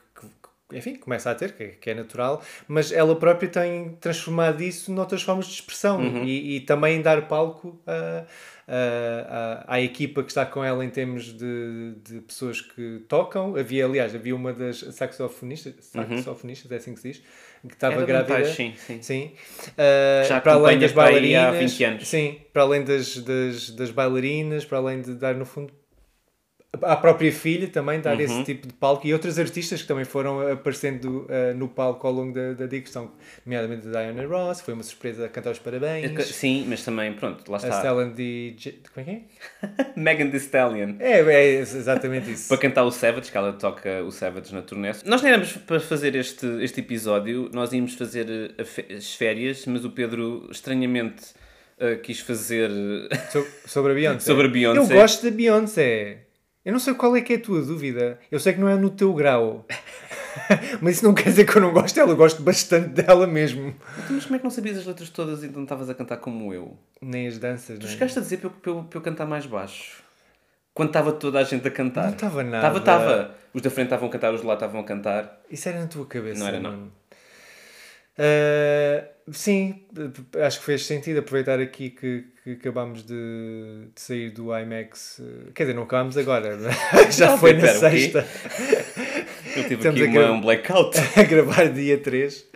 enfim, 0.75 0.97
começa 0.97 1.31
a 1.31 1.35
ter, 1.35 1.53
que, 1.53 1.69
que 1.69 1.91
é 1.91 1.95
natural, 1.95 2.43
mas 2.69 2.91
ela 2.93 3.15
própria 3.17 3.49
tem 3.49 3.91
transformado 4.01 4.63
isso 4.63 4.93
noutras 4.93 5.23
formas 5.23 5.47
de 5.47 5.53
expressão 5.55 6.01
Uhum. 6.01 6.25
e, 6.25 6.57
e 6.57 6.61
também 6.61 7.01
dar 7.03 7.29
palco 7.29 7.81
a, 7.87 8.25
a- 8.67 9.65
a- 9.69 9.75
à 9.75 9.81
equipa 9.81 10.23
que 10.23 10.31
está 10.31 10.47
com 10.47 10.65
ela 10.65 10.85
em 10.85 10.91
termos 10.91 11.25
de, 11.37 11.95
de 12.05 12.21
pessoas 12.21 12.61
que 12.61 13.03
tocam. 13.09 13.57
Havia, 13.57 13.85
aliás, 13.85 14.15
havia 14.15 14.35
uma 14.35 14.53
das 14.53 14.79
saxofonistas, 14.79 15.75
saxofonistas, 15.81 16.71
é 16.71 16.77
assim 16.77 16.95
que 16.95 17.01
se 17.01 17.09
diz, 17.13 17.23
que 17.67 17.75
estava 17.75 18.05
grávida. 18.05 18.39
metais, 18.39 18.55
sim, 18.55 18.75
sim. 18.77 19.03
Sim. 19.03 19.33
Uh, 19.71 20.25
Já 20.29 20.41
para 20.41 20.55
além 20.55 20.79
das 20.79 20.91
aí 20.91 20.99
há 20.99 21.03
bailarinas. 21.51 21.73
20 21.73 21.85
anos. 21.85 22.09
Sim, 22.09 22.39
para 22.53 22.63
além 22.63 22.85
das, 22.85 23.17
das, 23.19 23.71
das 23.71 23.91
bailarinas, 23.91 24.65
para 24.65 24.79
além 24.79 25.01
de 25.03 25.15
dar, 25.15 25.35
no 25.35 25.45
fundo, 25.45 25.73
à 26.81 26.97
própria 26.97 27.31
filha 27.31 27.69
também 27.69 28.01
dar 28.01 28.15
Uhum. 28.15 28.21
esse 28.23 28.45
tipo 28.45 28.67
de 28.67 28.73
palco 28.73 29.07
e 29.07 29.13
outros 29.13 29.39
artistas 29.39 29.83
que 29.83 29.89
também 29.89 30.05
foram 30.07 30.41
aparecendo 30.51 31.27
uh, 31.29 31.55
no 31.57 31.69
palco 31.69 32.07
ao 32.07 32.13
longo 32.13 32.33
da, 32.33 32.55
da 32.55 32.67
digressão, 32.67 33.11
nomeadamente 33.45 33.87
a 33.89 33.91
Diana 33.91 34.27
Ross, 34.27 34.63
foi 34.63 34.73
uma 34.75 34.83
surpresa 34.83 35.27
a 35.27 35.29
cantar 35.29 35.51
os 35.51 35.59
parabéns. 35.59 36.27
Sim, 36.29 36.65
mas 36.69 36.83
também, 36.85 37.13
pronto, 37.13 37.51
lá 37.51 37.59
A 37.59 37.61
está. 37.61 37.79
Stellan 37.79 38.11
de. 38.13 38.57
Como 38.95 39.07
é 39.07 39.15
que 39.15 39.23
Megan 40.01 40.31
Thee 40.31 40.39
Stallion. 40.39 40.95
é? 40.99 41.21
É, 41.21 41.33
é 41.33 41.55
exatamente 41.61 42.31
isso. 42.33 42.49
Para 42.49 42.57
cantar 42.59 42.85
o 42.85 42.91
Savage, 42.91 43.31
que 43.31 43.37
ela 43.37 43.53
toca 43.53 44.03
o 44.03 44.11
Savage 44.11 44.55
na 44.55 44.63
turnê. 44.63 44.93
Nós 45.05 45.21
nem 45.23 45.33
éramos 45.33 45.53
para 45.59 45.79
fazer 45.81 46.15
este, 46.15 46.47
este 46.63 46.81
episódio, 46.81 47.51
nós 47.53 47.73
íamos 47.73 47.95
fazer 47.95 48.27
eh, 48.31 48.63
a 48.91 48.95
as 48.97 49.15
férias, 49.15 49.67
mas 49.67 49.85
o 49.85 49.91
Pedro 49.91 50.49
estranhamente 50.51 51.23
eh, 51.79 51.97
quis 51.97 52.21
fazer. 52.21 52.71
So- 53.31 53.47
sobre 53.67 53.93
a 53.93 53.95
Beyoncé. 53.95 54.21
Sobre 54.33 54.47
a 54.47 54.51
Beyoncé. 54.51 54.81
Eu 54.95 54.97
gosto 54.99 55.23
da 55.25 55.31
Beyoncé. 55.31 56.19
Eu 56.65 56.73
não 56.73 56.79
sei 56.81 56.95
qual 56.95 57.17
é 57.17 57.21
que 57.21 57.33
é 57.33 57.37
a 57.37 57.41
tua 57.41 57.61
dúvida. 57.63 58.19
Eu 58.31 58.39
sei 58.39 58.53
que 58.53 58.61
não 58.61 58.69
é 58.69 58.77
no 58.77 58.89
teu 58.91 59.13
grau. 59.15 59.67
Mas 60.81 60.97
isso 60.97 61.05
não 61.05 61.13
quer 61.13 61.25
dizer 61.25 61.45
que 61.45 61.57
eu 61.57 61.61
não 61.63 61.73
gosto 61.73 61.95
dela. 61.95 62.11
Eu 62.13 62.17
gosto 62.17 62.43
bastante 62.43 62.89
dela 62.89 63.27
mesmo. 63.27 63.75
Mas 64.09 64.25
como 64.25 64.37
é 64.37 64.39
que 64.39 64.45
não 64.45 64.51
sabias 64.51 64.79
as 64.79 64.87
letras 64.87 65.11
todas 65.11 65.43
e 65.43 65.49
não 65.49 65.65
estavas 65.65 65.91
a 65.91 65.95
cantar 65.95 66.19
como 66.19 66.55
eu? 66.55 66.77
Nem 67.01 67.27
as 67.27 67.39
danças, 67.39 67.79
Tu 67.79 67.87
chegaste 67.89 68.19
a 68.19 68.23
dizer 68.23 68.39
para 68.39 68.47
eu, 68.47 68.51
para 68.53 68.71
eu- 68.71 68.85
para 68.85 68.99
eu 68.99 69.03
cantar 69.03 69.27
mais 69.27 69.45
baixo. 69.45 70.03
Quando 70.73 70.89
estava 70.91 71.13
toda 71.13 71.39
a 71.41 71.45
gente 71.45 71.67
a 71.67 71.71
cantar. 71.71 72.05
Não 72.07 72.13
estava 72.15 72.43
nada. 72.43 72.57
Estava, 72.79 72.79
estava. 72.79 73.35
Os 73.53 73.61
da 73.61 73.69
frente 73.71 73.87
estavam 73.89 74.09
a 74.09 74.11
cantar, 74.13 74.33
os 74.33 74.41
de 74.41 74.47
lá 74.47 74.55
estavam 74.55 74.81
a 74.81 74.85
cantar. 74.85 75.41
Isso 75.51 75.69
era 75.69 75.81
na 75.81 75.87
tua 75.87 76.07
cabeça. 76.07 76.39
Não 76.41 76.47
era, 76.49 76.61
não. 76.61 76.91
Ah, 78.19 79.05
sim, 79.33 79.85
acho 80.45 80.61
que 80.61 80.65
fez 80.65 80.87
sentido 80.87 81.19
aproveitar 81.21 81.59
aqui 81.61 81.91
que, 81.91 82.25
que 82.45 82.53
acabámos 82.53 83.05
de, 83.05 83.15
de 83.95 84.01
sair 84.01 84.31
do 84.31 84.57
IMAX. 84.57 85.21
eh, 85.21 85.51
Quer 85.55 85.63
dizer, 85.65 85.75
não 85.75 85.85
acabámos 85.85 86.17
agora, 86.17 86.59
já 87.11 87.31
Não, 87.31 87.39
foi 87.39 87.53
na 87.53 87.61
pera, 87.61 87.79
sexta. 87.79 88.27
Eu 89.57 89.63
tive 89.65 89.75
Estamos 89.77 90.01
aqui 90.01 90.11
a 90.11 90.13
gra- 90.13 90.27
uma, 90.27 90.33
um 90.33 90.41
blackout. 90.41 90.99
a 91.17 91.23
gravar 91.23 91.69
dia 91.69 91.99
3 91.99 92.47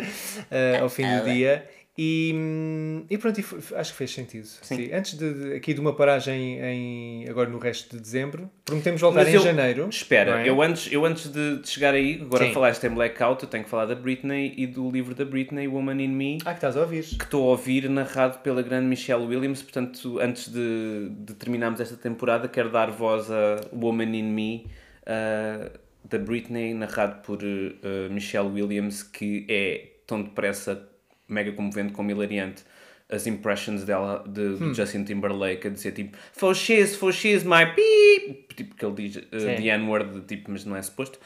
eh, 0.50 0.78
ao 0.80 0.88
fim 0.88 1.04
do 1.06 1.24
dia. 1.24 1.64
E, 1.98 2.32
hum, 2.34 3.04
e 3.08 3.16
pronto, 3.16 3.40
acho 3.74 3.92
que 3.92 3.96
fez 3.98 4.10
sentido. 4.10 4.44
Sim. 4.44 4.90
Antes 4.92 5.16
de, 5.16 5.32
de- 5.32 5.54
aqui 5.54 5.72
de 5.72 5.80
uma 5.80 5.94
paragem 5.94 6.58
em, 6.60 7.28
agora 7.28 7.48
no 7.48 7.58
resto 7.58 7.96
de 7.96 8.02
dezembro, 8.02 8.50
prometemos 8.66 9.00
voltar 9.00 9.20
Mas 9.20 9.28
em 9.28 9.36
eu- 9.36 9.42
janeiro. 9.42 9.88
Espera, 9.88 10.42
é? 10.42 10.48
eu 10.50 10.60
antes, 10.60 10.92
eu 10.92 11.04
antes 11.06 11.28
de, 11.32 11.56
de 11.58 11.68
chegar 11.68 11.94
aí, 11.94 12.20
agora 12.20 12.46
Sim. 12.46 12.52
falar 12.52 12.76
em 12.84 12.88
blackout, 12.90 13.42
eu 13.42 13.48
tenho 13.48 13.64
que 13.64 13.70
falar 13.70 13.86
da 13.86 13.94
Britney 13.94 14.52
e 14.58 14.66
do 14.66 14.90
livro 14.90 15.14
da 15.14 15.24
Britney, 15.24 15.66
Woman 15.68 16.02
in 16.02 16.08
Me, 16.08 16.38
Ah, 16.44 16.50
que 16.50 16.58
estás 16.58 16.76
a 16.76 16.80
ouvir. 16.82 17.02
que 17.04 17.24
estou 17.24 17.44
a 17.48 17.50
ouvir 17.52 17.88
narrado 17.88 18.40
pela 18.40 18.60
grande 18.60 18.86
Michelle 18.86 19.24
Williams. 19.24 19.62
Portanto, 19.62 20.18
antes 20.20 20.48
de, 20.52 21.08
de 21.20 21.32
terminarmos 21.34 21.80
esta 21.80 21.96
temporada, 21.96 22.46
quero 22.46 22.70
dar 22.70 22.90
voz 22.90 23.30
a 23.30 23.60
Woman 23.72 24.14
in 24.14 24.24
Me, 24.24 24.66
ah, 25.06 25.70
da 26.04 26.18
Britney, 26.18 26.74
narrado 26.74 27.22
por 27.22 27.38
ah, 27.42 28.08
Michelle 28.12 28.48
Williams, 28.48 29.02
que 29.02 29.46
é 29.48 29.92
tão 30.06 30.22
depressa, 30.22 30.86
mega 31.28 31.52
comovente 31.52 31.92
como 31.92 32.10
hilariante. 32.10 32.62
As 33.08 33.24
impressions 33.28 33.84
dela 33.84 34.24
de, 34.26 34.40
Hum. 34.40 34.74
Justin 34.74 35.04
Timberlake 35.04 35.68
a 35.68 35.70
dizer 35.70 35.92
tipo 35.92 36.16
For 36.32 36.52
she's, 36.56 36.96
for 36.96 37.12
she's 37.12 37.44
my 37.44 37.64
beep 37.64 38.52
Tipo 38.56 38.74
que 38.74 38.84
ele 38.84 38.94
diz 38.94 39.16
uh, 39.16 39.22
the 39.30 39.68
N-word, 39.68 40.22
tipo, 40.22 40.50
mas 40.50 40.64
não 40.64 40.74
é 40.74 40.82
suposto. 40.82 41.20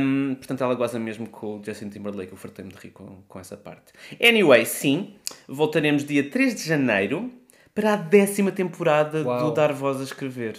Um, 0.00 0.34
portanto, 0.34 0.62
ela 0.62 0.74
goza 0.74 0.98
mesmo 0.98 1.26
com 1.28 1.58
o 1.58 1.62
Justin 1.64 1.88
Timberlake. 1.88 2.32
Eu 2.32 2.36
fartei-me 2.36 2.70
de 2.70 2.76
rir 2.76 2.90
com, 2.90 3.22
com 3.28 3.40
essa 3.40 3.56
parte. 3.56 3.92
Anyway, 4.22 4.66
sim, 4.66 5.14
voltaremos 5.48 6.04
dia 6.04 6.28
3 6.28 6.54
de 6.56 6.62
janeiro 6.68 7.32
para 7.74 7.94
a 7.94 7.96
décima 7.96 8.50
temporada 8.52 9.22
Uau. 9.22 9.48
do 9.50 9.54
Dar 9.54 9.72
Voz 9.72 10.00
a 10.00 10.04
Escrever. 10.04 10.56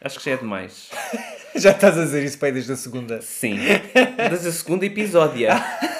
Acho 0.00 0.18
que 0.18 0.24
já 0.24 0.32
é 0.32 0.36
demais. 0.36 0.90
Já 1.54 1.70
estás 1.70 1.96
a 1.96 2.04
dizer 2.04 2.22
isso 2.22 2.38
pai 2.38 2.52
desde 2.52 2.72
a 2.72 2.76
segunda. 2.76 3.22
Sim. 3.22 3.56
Desde 4.28 4.48
a 4.48 4.52
segunda 4.52 4.84
episódio. 4.84 5.48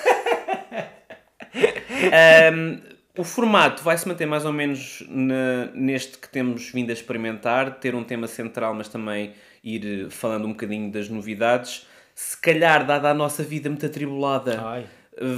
Um, 2.52 2.80
o 3.18 3.24
formato 3.24 3.82
vai 3.82 3.96
se 3.96 4.06
manter 4.06 4.26
mais 4.26 4.44
ou 4.44 4.52
menos 4.52 5.02
na- 5.08 5.70
neste 5.74 6.18
que 6.18 6.28
temos 6.28 6.68
vindo 6.70 6.90
a 6.90 6.92
experimentar, 6.92 7.78
ter 7.80 7.94
um 7.94 8.04
tema 8.04 8.26
central, 8.26 8.74
mas 8.74 8.88
também 8.88 9.32
ir 9.64 10.06
eh, 10.06 10.10
falando 10.10 10.44
um 10.44 10.50
bocadinho 10.50 10.90
das 10.92 11.08
novidades. 11.08 11.86
Se 12.14 12.36
calhar, 12.40 12.84
dada 12.86 13.10
a 13.10 13.14
nossa 13.14 13.42
vida 13.42 13.68
muito 13.70 13.84
atribulada, 13.86 14.60
Ai. 14.62 14.86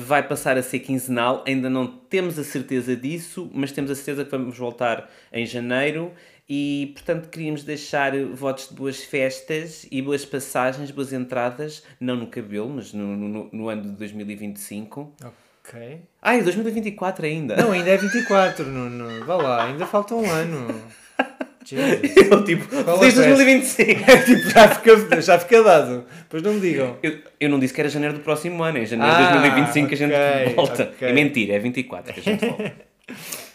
vai 0.05 0.27
passar 0.27 0.57
a 0.59 0.63
ser 0.63 0.81
quinzenal. 0.81 1.45
Ainda 1.47 1.71
não 1.71 1.87
temos 1.87 2.39
a 2.39 2.45
certeza 2.45 2.97
disso, 2.97 3.49
mas 3.55 3.71
temos 3.73 3.91
a 3.91 3.95
certeza 3.95 4.25
que 4.25 4.31
vamos 4.31 4.57
voltar 4.59 5.09
em 5.33 5.47
janeiro. 5.47 6.13
E, 6.49 6.93
portanto, 6.95 7.29
queríamos 7.29 7.63
deixar 7.63 8.13
votos 8.33 8.69
de 8.71 8.75
boas 8.75 9.03
festas 9.05 9.87
e 9.91 10.01
boas 10.01 10.25
passagens, 10.25 10.91
boas 10.91 11.13
entradas, 11.13 11.85
não 12.01 12.17
no 12.17 12.27
cabelo, 12.27 12.71
mas 12.71 12.93
no, 12.93 13.17
no, 13.17 13.49
no 13.53 13.69
ano 13.69 13.83
de 13.83 13.91
2025. 13.91 15.15
Ok. 15.69 16.01
Ai, 16.23 16.43
2024 16.43 17.27
ainda! 17.27 17.57
Não, 17.57 17.73
ainda 17.73 17.91
é 17.91 17.97
24, 17.99 18.65
Nuno. 18.65 19.25
Vá 19.27 19.37
lá, 19.37 19.65
ainda 19.67 19.85
falta 19.87 20.15
um 20.15 20.25
ano. 20.31 20.67
Jesus. 21.65 22.17
Eu, 22.31 22.43
tipo, 22.45 22.67
Qual 22.85 22.99
feliz 22.99 23.19
é 23.19 23.25
a 23.25 23.35
2025! 23.35 24.01
tipo, 24.25 24.51
já 24.51 24.69
fica, 24.71 25.21
já 25.21 25.39
fica 25.39 25.63
dado. 25.63 26.07
Pois 26.31 26.43
não 26.43 26.55
me 26.55 26.61
digam. 26.61 26.97
Eu, 27.03 27.19
eu 27.39 27.49
não 27.51 27.59
disse 27.59 27.75
que 27.75 27.81
era 27.81 27.91
janeiro 27.91 28.15
do 28.15 28.21
próximo 28.21 28.63
ano, 28.63 28.79
é 28.79 28.87
janeiro 28.87 29.13
Ah, 29.15 29.27
de 29.27 29.39
2025 29.41 29.89
que 29.89 29.95
a 29.95 29.97
gente 29.99 30.55
volta. 30.55 30.83
ok. 30.85 31.09
É 31.09 31.13
mentira, 31.13 31.55
é 31.55 31.59
24 31.59 32.15
que 32.15 32.21
a 32.21 32.23
gente 32.23 32.47
volta. 32.47 32.73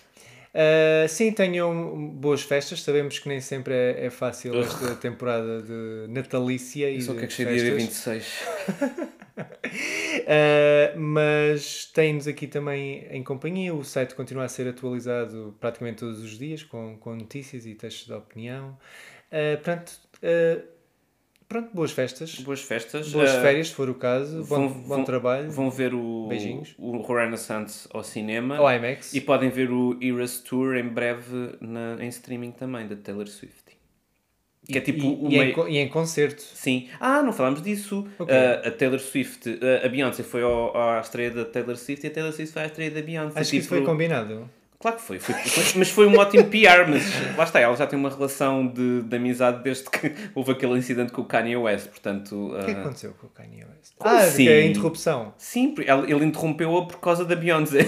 Uh, 0.54 1.08
sim, 1.08 1.32
tenham 1.32 2.10
boas 2.10 2.44
festas. 2.44 2.84
Sabemos 2.84 3.18
que 3.18 3.28
nem 3.28 3.42
sempre 3.42 3.74
é, 3.74 4.06
é 4.06 4.10
fácil 4.12 4.60
esta 4.62 4.96
temporada 4.96 5.62
de 5.64 6.06
natalícia 6.10 6.90
e 6.92 7.02
Só 7.02 7.14
que 7.14 7.24
é 7.24 7.28
que 7.28 7.34
cheio 7.34 7.50
dia 7.50 7.76
festas. 7.76 7.84
26. 7.84 8.42
Uh, 9.36 11.00
mas 11.00 11.86
tem-nos 11.86 12.28
aqui 12.28 12.46
também 12.46 13.08
em 13.10 13.24
companhia. 13.24 13.74
O 13.74 13.84
site 13.84 14.14
continua 14.14 14.44
a 14.44 14.48
ser 14.48 14.68
atualizado 14.68 15.56
praticamente 15.60 15.98
todos 16.00 16.24
os 16.24 16.38
dias 16.38 16.62
com, 16.62 16.98
com 16.98 17.16
notícias 17.16 17.66
e 17.66 17.74
textos 17.74 18.06
de 18.06 18.14
opinião. 18.14 18.78
Uh, 19.32 19.60
pronto, 19.64 19.92
uh, 20.22 20.73
pronto, 21.48 21.70
boas 21.74 21.92
festas. 21.92 22.36
Boas 22.40 22.62
festas. 22.62 23.10
Boas 23.12 23.30
Ah, 23.32 23.42
férias, 23.42 23.68
se 23.70 23.74
for 23.76 23.90
o 23.90 23.96
caso. 23.96 24.40
Bom, 24.46 24.46
vão- 24.46 24.70
bom 24.70 24.88
vão- 24.88 25.04
trabalho. 25.04 25.50
Vão 25.52 25.70
ver 25.70 25.94
o, 25.94 26.28
Beijinhos. 26.28 26.74
o 26.78 27.02
Renaissance 27.02 27.88
ao 27.94 28.04
cinema. 28.04 28.58
Ao 28.58 28.72
IMAX. 28.72 29.14
E 29.14 29.22
podem 29.22 29.50
ver 29.50 29.72
o 29.72 29.98
Eras 30.02 30.40
Tour 30.40 30.76
em 30.76 30.88
breve 30.88 31.56
na, 31.62 31.98
em 32.04 32.08
streaming 32.10 32.52
também, 32.52 32.88
da 32.88 32.96
Taylor 32.96 33.28
Swift. 33.28 33.64
Que 34.66 34.78
é 34.78 34.82
tipo 34.82 35.04
e, 35.06 35.26
o 35.28 35.30
e 35.30 35.36
em, 35.40 35.74
e 35.74 35.78
em 35.80 35.90
concerto. 35.90 36.42
Sim. 36.42 36.88
Ah, 36.98 37.22
não 37.22 37.34
falámos 37.34 37.62
disso. 37.62 38.08
Ok. 38.18 38.34
Ah, 38.34 38.66
a 38.66 38.72
Taylor 38.72 39.00
Swift, 39.00 39.60
ah, 39.62 39.86
a 39.86 39.90
Beyoncé 39.90 40.24
foi 40.24 40.42
ao, 40.42 40.76
à 40.78 41.02
estreia 41.02 41.30
da 41.32 41.44
Taylor 41.44 41.76
Swift 41.76 42.06
e 42.06 42.10
a 42.10 42.12
Taylor 42.14 42.32
Swift 42.32 42.54
foi 42.54 42.62
à 42.62 42.66
estreia 42.68 42.90
da 42.92 43.02
Beyoncé. 43.02 43.40
Acho 43.40 43.52
que 43.52 43.58
isso 43.58 43.68
Tipo, 43.68 43.76
foi 43.82 43.86
combinado. 43.86 44.50
Claro 44.84 44.98
que 44.98 45.04
foi, 45.04 45.18
foi, 45.18 45.34
mas 45.78 45.90
foi 45.90 46.06
um 46.06 46.18
ótimo 46.18 46.44
PR, 46.44 46.86
mas 46.90 47.38
lá 47.38 47.46
está, 47.46 47.58
ela 47.58 47.74
já 47.74 47.88
tem 47.88 47.98
uma 47.98 48.10
relação 48.10 48.68
de, 48.68 49.02
de 49.04 49.16
amizade 49.16 49.64
desde 49.64 49.90
que 49.90 50.14
houve 50.36 50.52
aquele 50.52 50.74
incidente 50.74 51.14
com 51.14 51.22
o 51.22 51.26
Kanye 51.26 51.56
West, 51.56 51.88
portanto... 51.88 52.48
O 52.48 52.50
que 52.50 52.60
é 52.60 52.66
que 52.66 52.72
ah, 52.72 52.82
aconteceu 52.82 53.14
com 53.14 53.28
o 53.28 53.30
Kanye 53.30 53.64
West? 53.64 53.94
Como 53.98 54.14
ah, 54.14 54.30
que 54.30 54.50
é 54.50 54.60
a 54.60 54.66
interrupção. 54.66 55.34
Sim, 55.38 55.74
ele, 55.78 56.12
ele 56.12 56.26
interrompeu-a 56.26 56.86
por 56.86 57.00
causa 57.00 57.24
da 57.24 57.34
Beyoncé. 57.34 57.88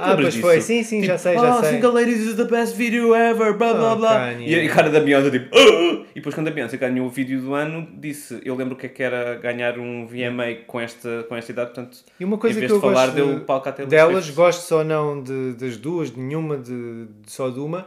Ah, 0.00 0.10
lembras 0.10 0.16
pois 0.24 0.34
disso? 0.34 0.46
foi. 0.46 0.60
Sim, 0.60 0.82
sim, 0.82 1.02
já 1.02 1.18
sei, 1.18 1.34
já 1.34 1.58
oh, 1.58 1.60
sei." 1.60 1.72
Single 1.74 1.92
Ladies 1.92 2.20
is 2.20 2.34
the 2.36 2.44
best 2.44 2.76
video 2.76 3.14
ever, 3.14 3.56
blá 3.56 3.74
blá 3.74 3.92
Oh, 3.92 3.96
blá. 3.96 4.14
Kanye. 4.18 4.48
E 4.48 4.68
a 4.68 4.72
cara 4.74 4.90
da 4.90 5.00
Beyoncé 5.00 5.30
tipo. 5.30 5.56
"Ah!" 5.56 6.04
E 6.14 6.20
depois 6.20 6.34
quando 6.34 6.48
a 6.48 6.50
Beyoncé 6.50 6.76
ganhou 6.76 7.06
o 7.06 7.10
vídeo 7.10 7.40
do 7.40 7.54
ano, 7.54 7.86
disse, 7.98 8.40
eu 8.44 8.54
lembro 8.54 8.74
o 8.74 8.76
que 8.76 8.86
é 8.86 8.88
que 8.88 9.02
era 9.02 9.34
ganhar 9.36 9.78
um 9.78 10.06
VMA 10.06 10.64
com 10.66 10.80
esta, 10.80 11.24
com 11.28 11.36
esta 11.36 11.52
idade, 11.52 11.72
portanto, 11.74 11.98
E 12.18 12.24
uma 12.24 12.38
coisa 12.38 12.56
em 12.56 12.60
vez 12.60 12.72
que 12.72 12.76
eu 12.76 12.80
de 12.80 12.86
falar, 12.86 13.06
gosto 13.08 13.14
deu 13.16 13.40
palco 13.40 13.68
à 13.68 13.72
Taylor 13.72 13.90
delas, 13.90 14.30
gosto 14.30 14.74
ou 14.76 14.84
não 14.84 15.22
de, 15.22 15.52
das 15.52 15.76
duas, 15.76 16.10
de 16.10 16.18
nenhuma, 16.18 16.56
de, 16.56 17.04
de 17.06 17.30
só 17.30 17.50
de 17.50 17.60
uma, 17.60 17.86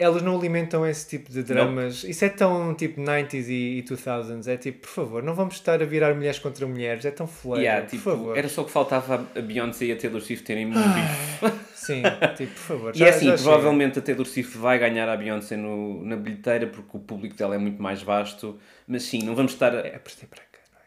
elas 0.00 0.22
não 0.22 0.36
alimentam 0.36 0.86
esse 0.86 1.06
tipo 1.08 1.30
de 1.30 1.42
dramas. 1.42 2.02
Isso 2.04 2.24
é 2.24 2.28
tão 2.28 2.74
tipo 2.74 3.00
90s 3.00 3.48
e, 3.48 3.78
e 3.78 3.82
2000s. 3.82 4.46
É 4.48 4.56
tipo, 4.56 4.80
por 4.80 4.88
favor, 4.88 5.22
não 5.22 5.34
vamos 5.34 5.54
estar 5.54 5.80
a 5.82 5.84
virar 5.84 6.14
mulheres 6.14 6.38
contra 6.38 6.66
mulheres. 6.66 7.04
É 7.04 7.10
tão 7.10 7.26
fleiro, 7.26 7.60
Yeah, 7.60 7.82
por 7.84 7.90
tipo, 7.90 8.02
favor. 8.02 8.36
era 8.38 8.48
só 8.48 8.64
que 8.64 8.70
faltava 8.70 9.26
a 9.36 9.40
Beyoncé 9.40 9.84
e 9.86 9.92
a 9.92 9.96
Taylor 9.96 10.20
Swift 10.20 10.44
terem 10.44 10.66
um 10.66 10.70
bife. 10.70 11.60
Sim, 11.74 12.02
tipo, 12.36 12.52
por 12.52 12.60
favor. 12.60 12.92
E 12.94 12.98
já- 12.98 13.06
é 13.06 13.08
assim, 13.10 13.24
chega. 13.26 13.42
provavelmente 13.42 13.98
a 13.98 14.02
Taylor 14.02 14.26
Swift 14.26 14.56
vai 14.58 14.78
ganhar 14.78 15.08
a 15.08 15.16
Beyoncé 15.16 15.56
no, 15.56 16.04
na 16.04 16.16
bilheteira 16.16 16.66
porque 16.66 16.96
o 16.96 17.00
público 17.00 17.34
dela 17.36 17.54
é 17.54 17.58
muito 17.58 17.82
mais 17.82 18.02
vasto. 18.02 18.58
Mas 18.86 19.02
sim, 19.04 19.22
não 19.22 19.34
vamos 19.34 19.52
estar. 19.52 19.74
A... 19.74 19.78
É 19.80 19.98
por 19.98 20.12
ter 20.12 20.26
branca, 20.26 20.60
não 20.72 20.78
é? 20.78 20.82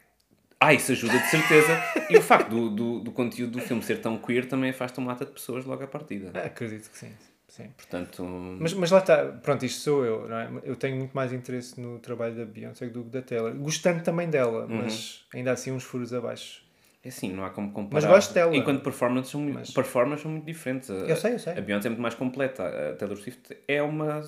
Ah, 0.60 0.74
isso 0.74 0.92
ajuda 0.92 1.18
de 1.18 1.28
certeza. 1.30 1.84
e 2.10 2.18
o 2.18 2.22
facto 2.22 2.50
do, 2.50 2.70
do, 2.70 3.00
do 3.00 3.12
conteúdo 3.12 3.54
do 3.54 3.60
filme 3.60 3.82
ser 3.84 4.00
tão 4.02 4.18
queer 4.18 4.46
também 4.48 4.70
afasta 4.70 5.02
uma 5.02 5.12
mata 5.12 5.26
de 5.26 5.32
pessoas 5.32 5.66
logo 5.66 5.84
à 5.84 5.88
partida. 5.88 6.32
Ah, 6.34 6.46
acredito 6.48 6.90
que 6.92 6.98
sim. 6.98 7.12
Sim. 7.56 7.70
Portanto, 7.78 8.24
Mas, 8.60 8.74
mas 8.74 8.90
lá 8.92 9.00
está, 9.00 9.26
pronto, 9.26 9.66
isto 9.66 9.82
sou 9.82 10.04
eu, 10.06 10.28
não 10.28 10.38
é? 10.38 10.50
Eu 10.64 10.76
tenho 10.76 10.96
muito 10.98 11.12
mais 11.14 11.32
interesse 11.32 11.80
no 11.80 12.00
trabalho 12.00 12.36
da 12.36 12.46
Beyoncé 12.46 12.88
do 12.88 13.04
que 13.04 13.10
da 13.10 13.22
Taylor. 13.22 13.54
Gostando 13.56 14.02
também 14.04 14.30
dela, 14.30 14.66
Uhum. 14.66 14.84
mas 14.84 15.26
ainda 15.34 15.52
assim 15.52 15.72
uns 15.72 15.84
furos 15.84 16.14
abaixo. 16.14 16.62
é 17.06 17.10
assim, 17.10 17.34
não 17.34 17.44
há 17.44 17.50
como 17.50 17.72
comparar. 17.74 18.02
Mas 18.02 18.10
gosto 18.10 18.34
dela. 18.34 18.56
Enquanto 18.56 18.82
performances 18.82 19.30
são, 19.32 19.42
muito- 19.42 19.56
Mas- 19.60 19.72
performances 19.72 20.24
são 20.24 20.32
muito 20.32 20.46
diferentes. 20.46 20.90
A, 20.90 20.94
Eu 20.94 21.16
sei, 21.18 21.34
eu 21.34 21.40
sei. 21.40 21.54
A 21.54 21.62
Beyoncé 21.62 21.88
é 21.88 21.90
muito 21.90 22.02
mais 22.02 22.16
completa. 22.16 22.64
A 22.64 22.96
Taylor 22.96 23.18
Swift 23.18 23.58
é 23.68 23.82
uma 23.84 24.22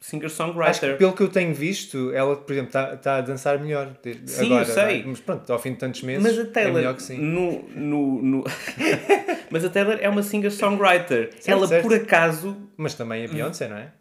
singer-songwriter. 0.00 0.96
pelo 0.98 1.12
que 1.12 1.22
eu 1.22 1.28
tenho 1.28 1.54
visto, 1.54 2.12
ela, 2.12 2.36
por 2.36 2.52
exemplo, 2.52 2.68
está 2.68 2.96
tá 2.98 3.16
a 3.16 3.20
dançar 3.22 3.58
melhor. 3.58 3.92
Sim, 4.26 4.46
agora, 4.46 4.60
eu 4.68 4.74
sei. 4.74 4.84
não 4.84 4.90
é? 4.90 5.04
Mas 5.06 5.20
pronto, 5.20 5.52
ao 5.52 5.58
fim 5.58 5.72
de 5.72 5.78
tantos 5.78 6.02
meses, 6.02 6.22
Mas 6.22 6.38
a 6.38 6.42
é 6.42 6.44
Taylor, 6.52 6.74
melhor 6.74 6.94
que 6.94 7.02
sim. 7.02 7.18
no, 7.18 7.62
no, 7.70 8.22
no... 8.22 8.44
mas 9.50 9.64
a 9.64 9.70
Taylor 9.70 9.98
é 10.00 10.08
uma 10.08 10.22
singer-songwriter. 10.22 11.30
Ela, 11.46 11.66
certo. 11.66 11.82
por 11.82 11.94
acaso, 11.94 12.56
Mas 12.76 12.94
também 12.94 13.24
a 13.24 13.28
Beyoncé, 13.28 13.68
não 13.68 13.76
é? 13.76 13.92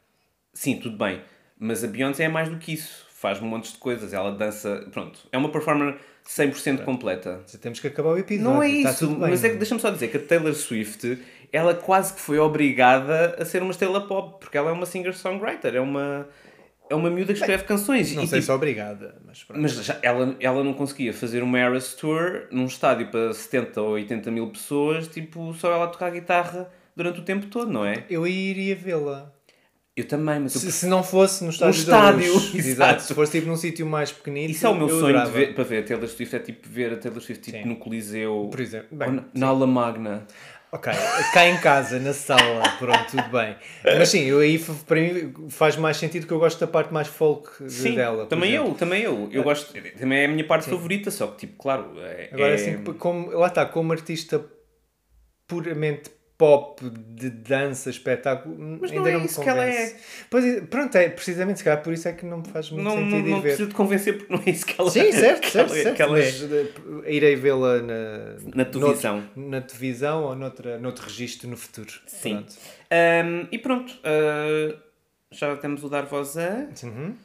sim, 0.53 0.79
tudo 0.79 0.97
bem. 0.97 1.21
Mas 1.59 1.83
a 1.83 1.87
Beyoncé 1.87 2.23
é 2.23 2.27
mais 2.27 2.49
do 2.49 2.57
que 2.57 2.73
isso. 2.73 3.05
Faz 3.13 3.39
montes 3.39 3.73
de 3.73 3.79
coisas. 3.79 4.13
Ela 4.13 4.31
dança. 4.31 4.87
Pronto. 4.91 5.19
É 5.31 5.37
uma 5.37 5.49
performer 5.49 5.95
100% 6.27 6.83
completa. 6.83 7.41
Já 7.51 7.57
temos 7.57 7.79
que 7.79 7.87
acabar 7.87 8.09
o 8.09 8.17
episódio. 8.17 8.51
Não 8.53 8.61
é 8.61 8.69
Está 8.69 8.91
isso. 8.91 9.07
bem. 9.07 9.17
mas 9.19 9.43
é 9.43 9.49
que 9.49 9.55
deixa-me 9.55 9.81
só 9.81 9.89
dizer 9.89 10.09
que 10.09 10.17
a 10.17 10.19
Taylor 10.19 10.53
Swift, 10.53 11.17
ela 11.51 11.73
quase 11.73 12.13
que 12.13 12.19
foi 12.19 12.37
obrigada 12.37 13.35
a 13.39 13.45
ser 13.45 13.63
uma 13.63 13.71
estrela 13.71 14.05
pop. 14.07 14.39
Porque 14.39 14.55
ela 14.57 14.69
é 14.69 14.73
uma 14.73 14.85
singer-songwriter. 14.85 15.75
É 15.75 15.79
uma. 15.81 16.27
É 16.89 16.95
uma 16.95 17.09
miúda 17.09 17.33
que 17.33 17.39
escreve 17.39 17.63
canções. 17.63 18.13
Não 18.15 18.23
E, 18.23 18.27
sei 18.27 18.39
tipo, 18.39 18.45
se 18.45 18.51
é 18.51 18.53
obrigada, 18.53 19.15
mas 19.25 19.43
pronto. 19.43 19.61
Mas 19.61 19.73
já- 19.83 19.99
ela, 20.01 20.35
ela 20.39 20.63
não 20.63 20.73
conseguia 20.73 21.13
fazer 21.13 21.43
uma 21.43 21.59
Eras 21.59 21.93
Tour 21.95 22.47
num 22.51 22.65
estádio 22.65 23.07
para 23.07 23.33
70 23.33 23.81
ou 23.81 23.89
80 23.91 24.31
mil 24.31 24.49
pessoas, 24.49 25.07
tipo, 25.07 25.53
só 25.53 25.71
ela 25.71 25.85
a 25.85 25.87
tocar 25.87 26.09
guitarra 26.11 26.69
durante 26.95 27.19
o 27.19 27.23
tempo 27.23 27.47
todo, 27.47 27.71
não 27.71 27.85
é? 27.85 28.05
Eu 28.09 28.25
iria 28.25 28.75
vê-la. 28.75 29.33
Eu 29.95 30.07
também, 30.07 30.39
mas 30.39 30.53
eu- 30.53 30.61
Se, 30.61 30.71
se 30.71 30.85
não 30.85 31.01
fosse 31.03 31.43
no 31.43 31.49
estádio, 31.49 31.79
estádio, 31.79 32.27
da 32.27 32.33
Luz. 32.33 32.45
exato. 32.53 32.67
Exato. 32.67 33.01
Se 33.01 33.13
fosse 33.15 33.31
tipo 33.31 33.47
num 33.47 33.55
sítio 33.57 33.83
mais 33.85 34.11
pequenito. 34.11 34.51
isso 34.51 34.65
é 34.65 34.69
o 34.69 34.75
meu 34.75 34.87
eu 34.89 34.99
sonho 34.99 35.25
de 35.25 35.31
ver, 35.31 35.55
para 35.55 35.63
ver 35.63 35.79
a 35.79 35.87
Taylor 35.87 36.07
Swift, 36.07 36.35
é 36.35 36.39
tipo 36.39 36.69
ver 36.69 36.93
a 36.93 36.97
Taylor 36.97 37.19
Swift 37.19 37.43
tipo, 37.43 37.57
Sim. 37.63 37.67
no 37.67 37.75
Coliseu, 37.77 38.47
Por 38.51 38.59
exemplo. 38.61 38.95
Bem, 38.95 39.09
na, 39.11 39.23
na 39.33 39.47
aula 39.47 39.65
magna. 39.65 40.27
Ok, 40.69 40.91
cá 41.33 41.47
em 41.47 41.57
casa, 41.61 41.97
na 41.97 42.11
sala, 42.13 42.61
pronto, 42.77 43.05
tudo 43.09 43.29
bem. 43.29 43.55
Mas 43.85 44.09
sim, 44.09 44.23
eu 44.25 44.39
aí 44.39 44.59
para 44.85 44.99
mim 44.99 45.33
faz 45.49 45.77
mais 45.77 45.95
sentido 45.95 46.27
que 46.27 46.33
eu 46.33 46.39
gosto 46.39 46.59
da 46.59 46.67
parte 46.67 46.93
mais 46.93 47.07
folk 47.07 47.63
de- 47.63 47.71
Sim, 47.71 47.95
dela. 47.95 48.25
também 48.25 48.49
exemplo. 48.51 48.71
eu, 48.71 48.75
também 48.75 49.01
eu. 49.03 49.29
Eu 49.31 49.43
gosto, 49.43 49.73
também 49.97 50.19
é 50.19 50.25
a 50.25 50.27
minha 50.27 50.45
parte 50.45 50.69
favorita, 50.69 51.09
só 51.09 51.27
que 51.27 51.37
tipo, 51.37 51.57
claro, 51.61 51.93
é, 52.01 52.29
Agora 52.33 52.51
é- 52.51 52.55
assim, 52.55 52.83
como, 52.95 53.29
lá 53.31 53.47
está, 53.47 53.65
como 53.65 53.93
artista 53.93 54.43
puramente 55.47 56.11
pop 56.37 56.87
de 56.89 57.29
dança, 57.31 57.89
espetáculo, 57.89 58.55
Mas 58.79 58.91
não 58.91 58.97
ainda 58.99 59.09
é 59.09 59.13
não 59.13 59.19
me 59.21 59.25
isso 59.25 59.41
que 59.41 59.49
ela 59.49 59.65
convence. 59.65 59.95
Pois, 60.29 60.45
é, 60.45 60.61
pronto, 60.61 60.95
é 60.95 61.09
precisamente, 61.09 61.57
se 61.57 61.63
calhar 61.63 61.81
por 61.81 61.91
isso 61.93 62.07
é 62.07 62.13
que 62.13 62.25
não 62.25 62.37
me 62.39 62.47
faz 62.47 62.69
muito 62.69 62.83
não, 62.83 62.95
não, 62.95 63.09
sentido 63.09 63.29
não 63.29 63.37
ir 63.37 63.41
ver. 63.41 63.47
preciso 63.49 63.69
de 63.69 63.75
convencer 63.75 64.17
porque 64.17 64.33
não 64.33 64.43
é 64.45 64.49
isso 64.51 64.65
que 64.65 64.79
ela 64.79 64.89
Sim, 64.91 65.11
certo, 65.13 65.41
que 65.41 65.49
certo, 65.49 65.73
certo. 65.73 66.01
é. 66.03 66.07
mas 66.07 66.43
eh, 66.43 66.67
irei 67.11 67.35
vê-la 67.35 67.81
na, 67.81 68.35
Na 68.53 68.65
televisão. 68.65 69.15
noutro- 69.21 69.41
na 69.49 69.61
televisão 69.61 70.23
ou 70.25 70.35
noutra, 70.35 70.77
noutro 70.79 71.05
registro 71.05 71.49
no 71.49 71.57
futuro. 71.57 71.91
Sim. 72.05 72.35
Pronto. 72.35 72.53
Ahm, 72.91 73.47
e 73.51 73.57
pronto, 73.57 73.93
ah, 74.03 74.75
já 75.31 75.55
temos 75.57 75.83
o 75.83 75.89
Dar 75.89 76.05
Voz 76.05 76.37
a. 76.37 76.67
Uhum. 76.83 77.15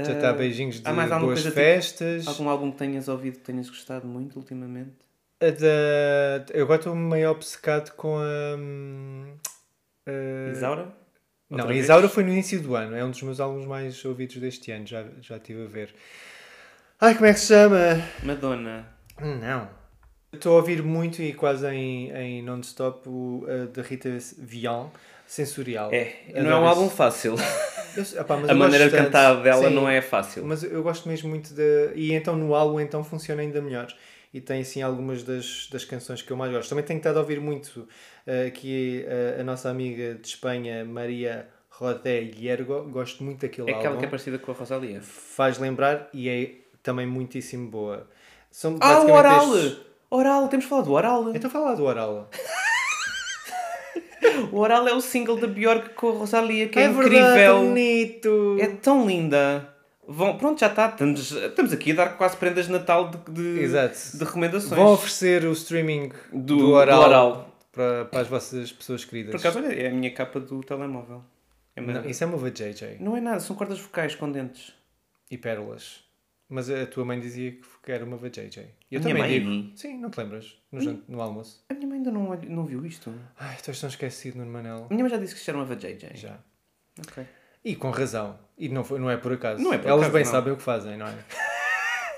Já 0.00 0.12
está, 0.12 0.32
beijinhos 0.32 0.80
de 0.80 0.82
boas 0.82 1.42
tipo, 1.42 1.54
festas. 1.54 2.26
Algum 2.26 2.48
álbum 2.48 2.72
que 2.72 2.78
tenhas 2.78 3.06
ouvido 3.08 3.38
que 3.38 3.44
tenhas 3.44 3.68
gostado 3.68 4.06
muito 4.08 4.36
ultimamente? 4.36 4.90
A 5.40 5.50
da... 5.50 6.46
Eu 6.54 6.64
agora 6.64 6.80
estou 6.80 6.94
meio 6.94 7.30
obcecado 7.30 7.90
com 7.96 8.16
a. 8.18 8.56
hum, 8.58 9.36
a- 10.06 10.50
Isaura? 10.52 10.84
Não, 11.50 11.58
Outra 11.58 11.64
a 11.64 11.72
vez? 11.72 11.84
Isaura 11.84 12.08
foi 12.08 12.24
no 12.24 12.30
início 12.30 12.60
do 12.62 12.74
ano, 12.74 12.96
é 12.96 13.04
um 13.04 13.10
dos 13.10 13.22
meus 13.22 13.38
álbuns 13.40 13.66
mais 13.66 14.02
ouvidos 14.04 14.36
deste 14.38 14.72
ano, 14.72 14.86
já, 14.86 15.04
já 15.20 15.36
estive 15.36 15.64
a 15.64 15.68
ver. 15.68 15.94
Ai, 17.00 17.14
como 17.14 17.26
é 17.26 17.34
que 17.34 17.40
se 17.40 17.48
chama? 17.48 17.78
Madonna. 18.22 18.88
Não. 19.20 19.68
Estou 20.32 20.54
a 20.54 20.56
ouvir 20.56 20.82
muito 20.82 21.22
e 21.22 21.32
quase 21.34 21.66
em, 21.68 22.10
em 22.12 22.42
non-stop 22.42 23.08
o 23.08 23.46
a 23.46 23.66
da 23.66 23.82
Rita 23.82 24.08
Vian, 24.38 24.88
Sensorial. 25.26 25.90
É, 25.92 26.16
não 26.42 26.50
é 26.50 26.56
um 26.58 26.66
álbum 26.66 26.88
fácil. 26.88 27.34
Eu 27.96 28.20
opá, 28.22 28.34
A 28.48 28.54
maneira 28.54 28.86
de 28.86 28.90
tanto. 28.90 29.04
cantar 29.04 29.34
dela 29.42 29.68
Sim, 29.68 29.74
não 29.74 29.88
é 29.88 30.00
fácil. 30.02 30.44
Mas 30.44 30.64
eu 30.64 30.82
gosto 30.82 31.08
mesmo 31.08 31.28
muito 31.28 31.54
de. 31.54 31.92
E 31.94 32.12
então 32.12 32.34
no 32.34 32.52
álbum 32.52 32.80
então 32.80 33.04
funciona 33.04 33.40
ainda 33.42 33.62
melhor. 33.62 33.86
E 34.34 34.40
tem 34.40 34.62
assim 34.62 34.82
algumas 34.82 35.22
das, 35.22 35.68
das 35.70 35.84
canções 35.84 36.20
que 36.20 36.30
eu 36.32 36.36
mais 36.36 36.50
gosto. 36.52 36.68
Também 36.68 36.84
tenho 36.84 36.96
estado 36.98 37.16
a 37.18 37.20
ouvir 37.20 37.40
muito 37.40 37.86
eh, 38.26 38.46
aqui 38.48 39.04
eh, 39.06 39.36
a 39.40 39.44
nossa 39.44 39.70
amiga 39.70 40.14
de 40.20 40.26
Espanha, 40.26 40.84
Maria 40.84 41.48
Rodé 41.70 42.18
Hiergo. 42.36 42.82
Gosto 42.90 43.22
muito 43.22 43.42
daquele 43.42 43.70
É 43.70 43.74
aquela 43.74 43.90
álbum. 43.90 44.00
que 44.00 44.06
é 44.06 44.08
parecida 44.08 44.36
com 44.38 44.50
a 44.50 44.54
Rosalia. 44.54 45.00
Faz 45.00 45.56
lembrar 45.58 46.08
e 46.12 46.28
é 46.28 46.50
também 46.82 47.06
muitíssimo 47.06 47.70
boa. 47.70 48.08
São 48.50 48.76
Ah, 48.80 49.00
o 49.02 49.12
Oral! 49.12 49.56
estes- 49.56 49.78
Oral, 50.10 50.48
temos 50.48 50.64
falado 50.66 50.84
do 50.86 50.92
Oral. 50.92 51.34
Então 51.34 51.48
fala 51.48 51.74
do 51.76 51.84
Oral. 51.84 52.28
O 54.52 54.58
Oral 54.58 54.86
é 54.88 54.92
o 54.94 55.00
single 55.00 55.36
da 55.36 55.46
Björk 55.46 55.90
com 55.90 56.08
a 56.08 56.12
Rosalia, 56.12 56.68
que 56.68 56.78
é, 56.78 56.88
verdade, 56.88 57.06
incrível. 57.16 57.58
bonito. 57.60 58.56
É 58.60 58.66
tão 58.68 59.06
linda. 59.06 59.73
Vão, 60.06 60.36
pronto, 60.36 60.60
já 60.60 60.66
está. 60.68 60.88
Estamos, 60.88 61.32
estamos 61.32 61.72
aqui 61.72 61.92
a 61.92 61.94
dar 61.94 62.08
quase 62.16 62.36
prendas 62.36 62.66
de 62.66 62.72
Natal 62.72 63.10
de, 63.10 63.18
de, 63.32 63.60
Exato. 63.62 64.18
de 64.18 64.24
recomendações. 64.24 64.70
Vão 64.74 64.92
oferecer 64.92 65.44
o 65.44 65.52
streaming 65.52 66.10
Do- 66.32 66.38
do, 66.40 66.56
do 66.58 66.70
oral, 66.72 67.02
Oral. 67.02 67.58
Para, 67.72 68.04
para 68.04 68.20
as 68.20 68.28
vossas 68.28 68.70
pessoas 68.72 69.04
queridas. 69.04 69.32
Por 69.32 69.38
acaso, 69.40 69.58
olha, 69.58 69.72
é 69.74 69.88
a 69.88 69.92
minha 69.92 70.10
capa 70.12 70.38
do 70.38 70.62
telemóvel. 70.62 71.24
É 71.74 71.80
Não, 71.80 71.88
maravilhoso. 71.88 72.10
isso 72.10 72.22
é 72.24 72.26
uma 72.28 72.36
VJJ 72.36 72.96
não 73.00 73.16
é 73.16 73.20
nada, 73.20 73.40
são 73.40 73.56
cordas 73.56 73.80
vocais 73.80 74.14
com 74.14 74.30
dentes. 74.30 74.72
e 75.30 75.36
pérolas. 75.36 76.04
Mas 76.48 76.68
a 76.70 76.86
tua 76.86 77.04
mãe 77.04 77.18
dizia 77.18 77.56
que 77.82 77.90
era 77.90 78.04
uma 78.04 78.16
VJJ. 78.16 78.66
Eu 78.92 79.00
A 79.00 79.02
também 79.02 79.14
minha 79.14 79.40
mãe? 79.48 79.62
digo. 79.62 79.76
Sim, 79.78 79.98
não 79.98 80.10
te 80.10 80.18
lembras? 80.20 80.56
No, 80.70 80.80
jan- 80.80 81.00
no 81.08 81.20
almoço. 81.20 81.64
A 81.68 81.74
minha 81.74 81.86
mãe 81.88 81.96
ainda 81.96 82.12
não, 82.12 82.36
não 82.36 82.64
viu 82.64 82.84
isto. 82.86 83.12
Ai, 83.38 83.56
estás 83.56 83.80
tão 83.80 83.88
esquecido, 83.88 84.36
Nuno 84.38 84.52
Manel. 84.52 84.86
A 84.88 84.92
minha 84.94 85.02
mãe 85.02 85.10
já 85.10 85.16
disse 85.16 85.32
que 85.34 85.40
isto 85.40 85.48
era 85.48 85.58
uma 85.58 85.64
VJJ. 85.64 86.10
Já. 86.14 86.38
Ok. 87.00 87.24
E 87.64 87.74
com 87.74 87.90
razão. 87.90 88.38
E 88.58 88.68
não, 88.68 88.84
foi, 88.84 88.98
não 88.98 89.10
é 89.10 89.16
por 89.16 89.32
acaso. 89.32 89.62
Não 89.62 89.72
é 89.72 89.78
por 89.78 89.88
Elas 89.88 90.02
acaso, 90.02 90.12
bem 90.12 90.24
não. 90.24 90.30
sabem 90.30 90.52
o 90.52 90.56
que 90.56 90.62
fazem, 90.62 90.96
não 90.96 91.06
é? 91.06 91.14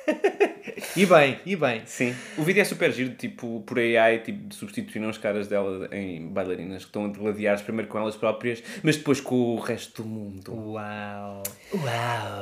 e 0.96 1.06
bem, 1.06 1.40
e 1.46 1.56
bem. 1.56 1.82
Sim. 1.86 2.14
O 2.36 2.42
vídeo 2.42 2.60
é 2.60 2.64
super 2.64 2.92
giro, 2.92 3.14
tipo, 3.14 3.62
por 3.66 3.78
AI, 3.78 4.18
tipo, 4.18 4.52
substituíram 4.54 5.08
as 5.08 5.18
caras 5.18 5.48
dela 5.48 5.88
em 5.92 6.28
bailarinas 6.28 6.82
que 6.82 6.88
estão 6.88 7.06
a 7.06 7.08
gladiar 7.08 7.60
primeiro 7.62 7.88
com 7.88 7.98
elas 7.98 8.16
próprias, 8.16 8.62
mas 8.82 8.96
depois 8.96 9.20
com 9.20 9.34
o 9.54 9.60
resto 9.60 10.02
do 10.02 10.08
mundo. 10.08 10.52
Uau. 10.54 11.42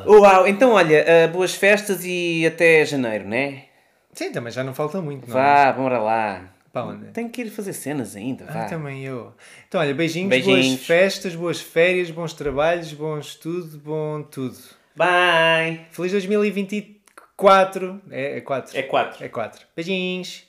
Uau, 0.06 0.48
então 0.48 0.72
olha, 0.72 1.04
ah, 1.06 1.28
boas 1.28 1.54
festas 1.54 2.04
e 2.04 2.44
até 2.46 2.84
janeiro, 2.84 3.28
né? 3.28 3.64
Sim, 4.12 4.32
também 4.32 4.52
já 4.52 4.64
não 4.64 4.74
falta 4.74 5.00
muito, 5.00 5.28
não 5.28 5.38
é? 5.38 5.42
Vá, 5.42 5.72
bora 5.72 5.98
lá. 5.98 6.53
Para 6.74 6.86
onde? 6.86 7.04
Tenho 7.12 7.30
que 7.30 7.40
ir 7.42 7.50
fazer 7.50 7.72
cenas 7.72 8.16
ainda. 8.16 8.46
Ah, 8.48 8.64
também 8.64 9.04
eu. 9.04 9.32
Então, 9.68 9.80
olha, 9.80 9.94
beijinhos, 9.94 10.28
Beijinhos. 10.28 10.66
boas 10.66 10.84
festas, 10.84 11.32
boas 11.36 11.60
férias, 11.60 12.10
bons 12.10 12.32
trabalhos, 12.32 12.92
bons 12.92 13.36
tudo, 13.36 13.78
bom 13.78 14.24
tudo. 14.24 14.58
Bye! 14.96 15.86
Feliz 15.92 16.10
2024. 16.10 18.02
É 18.10 18.40
4. 18.40 18.76
É 18.76 18.82
4. 18.82 19.24
É 19.24 19.28
4. 19.28 19.66
Beijinhos. 19.76 20.42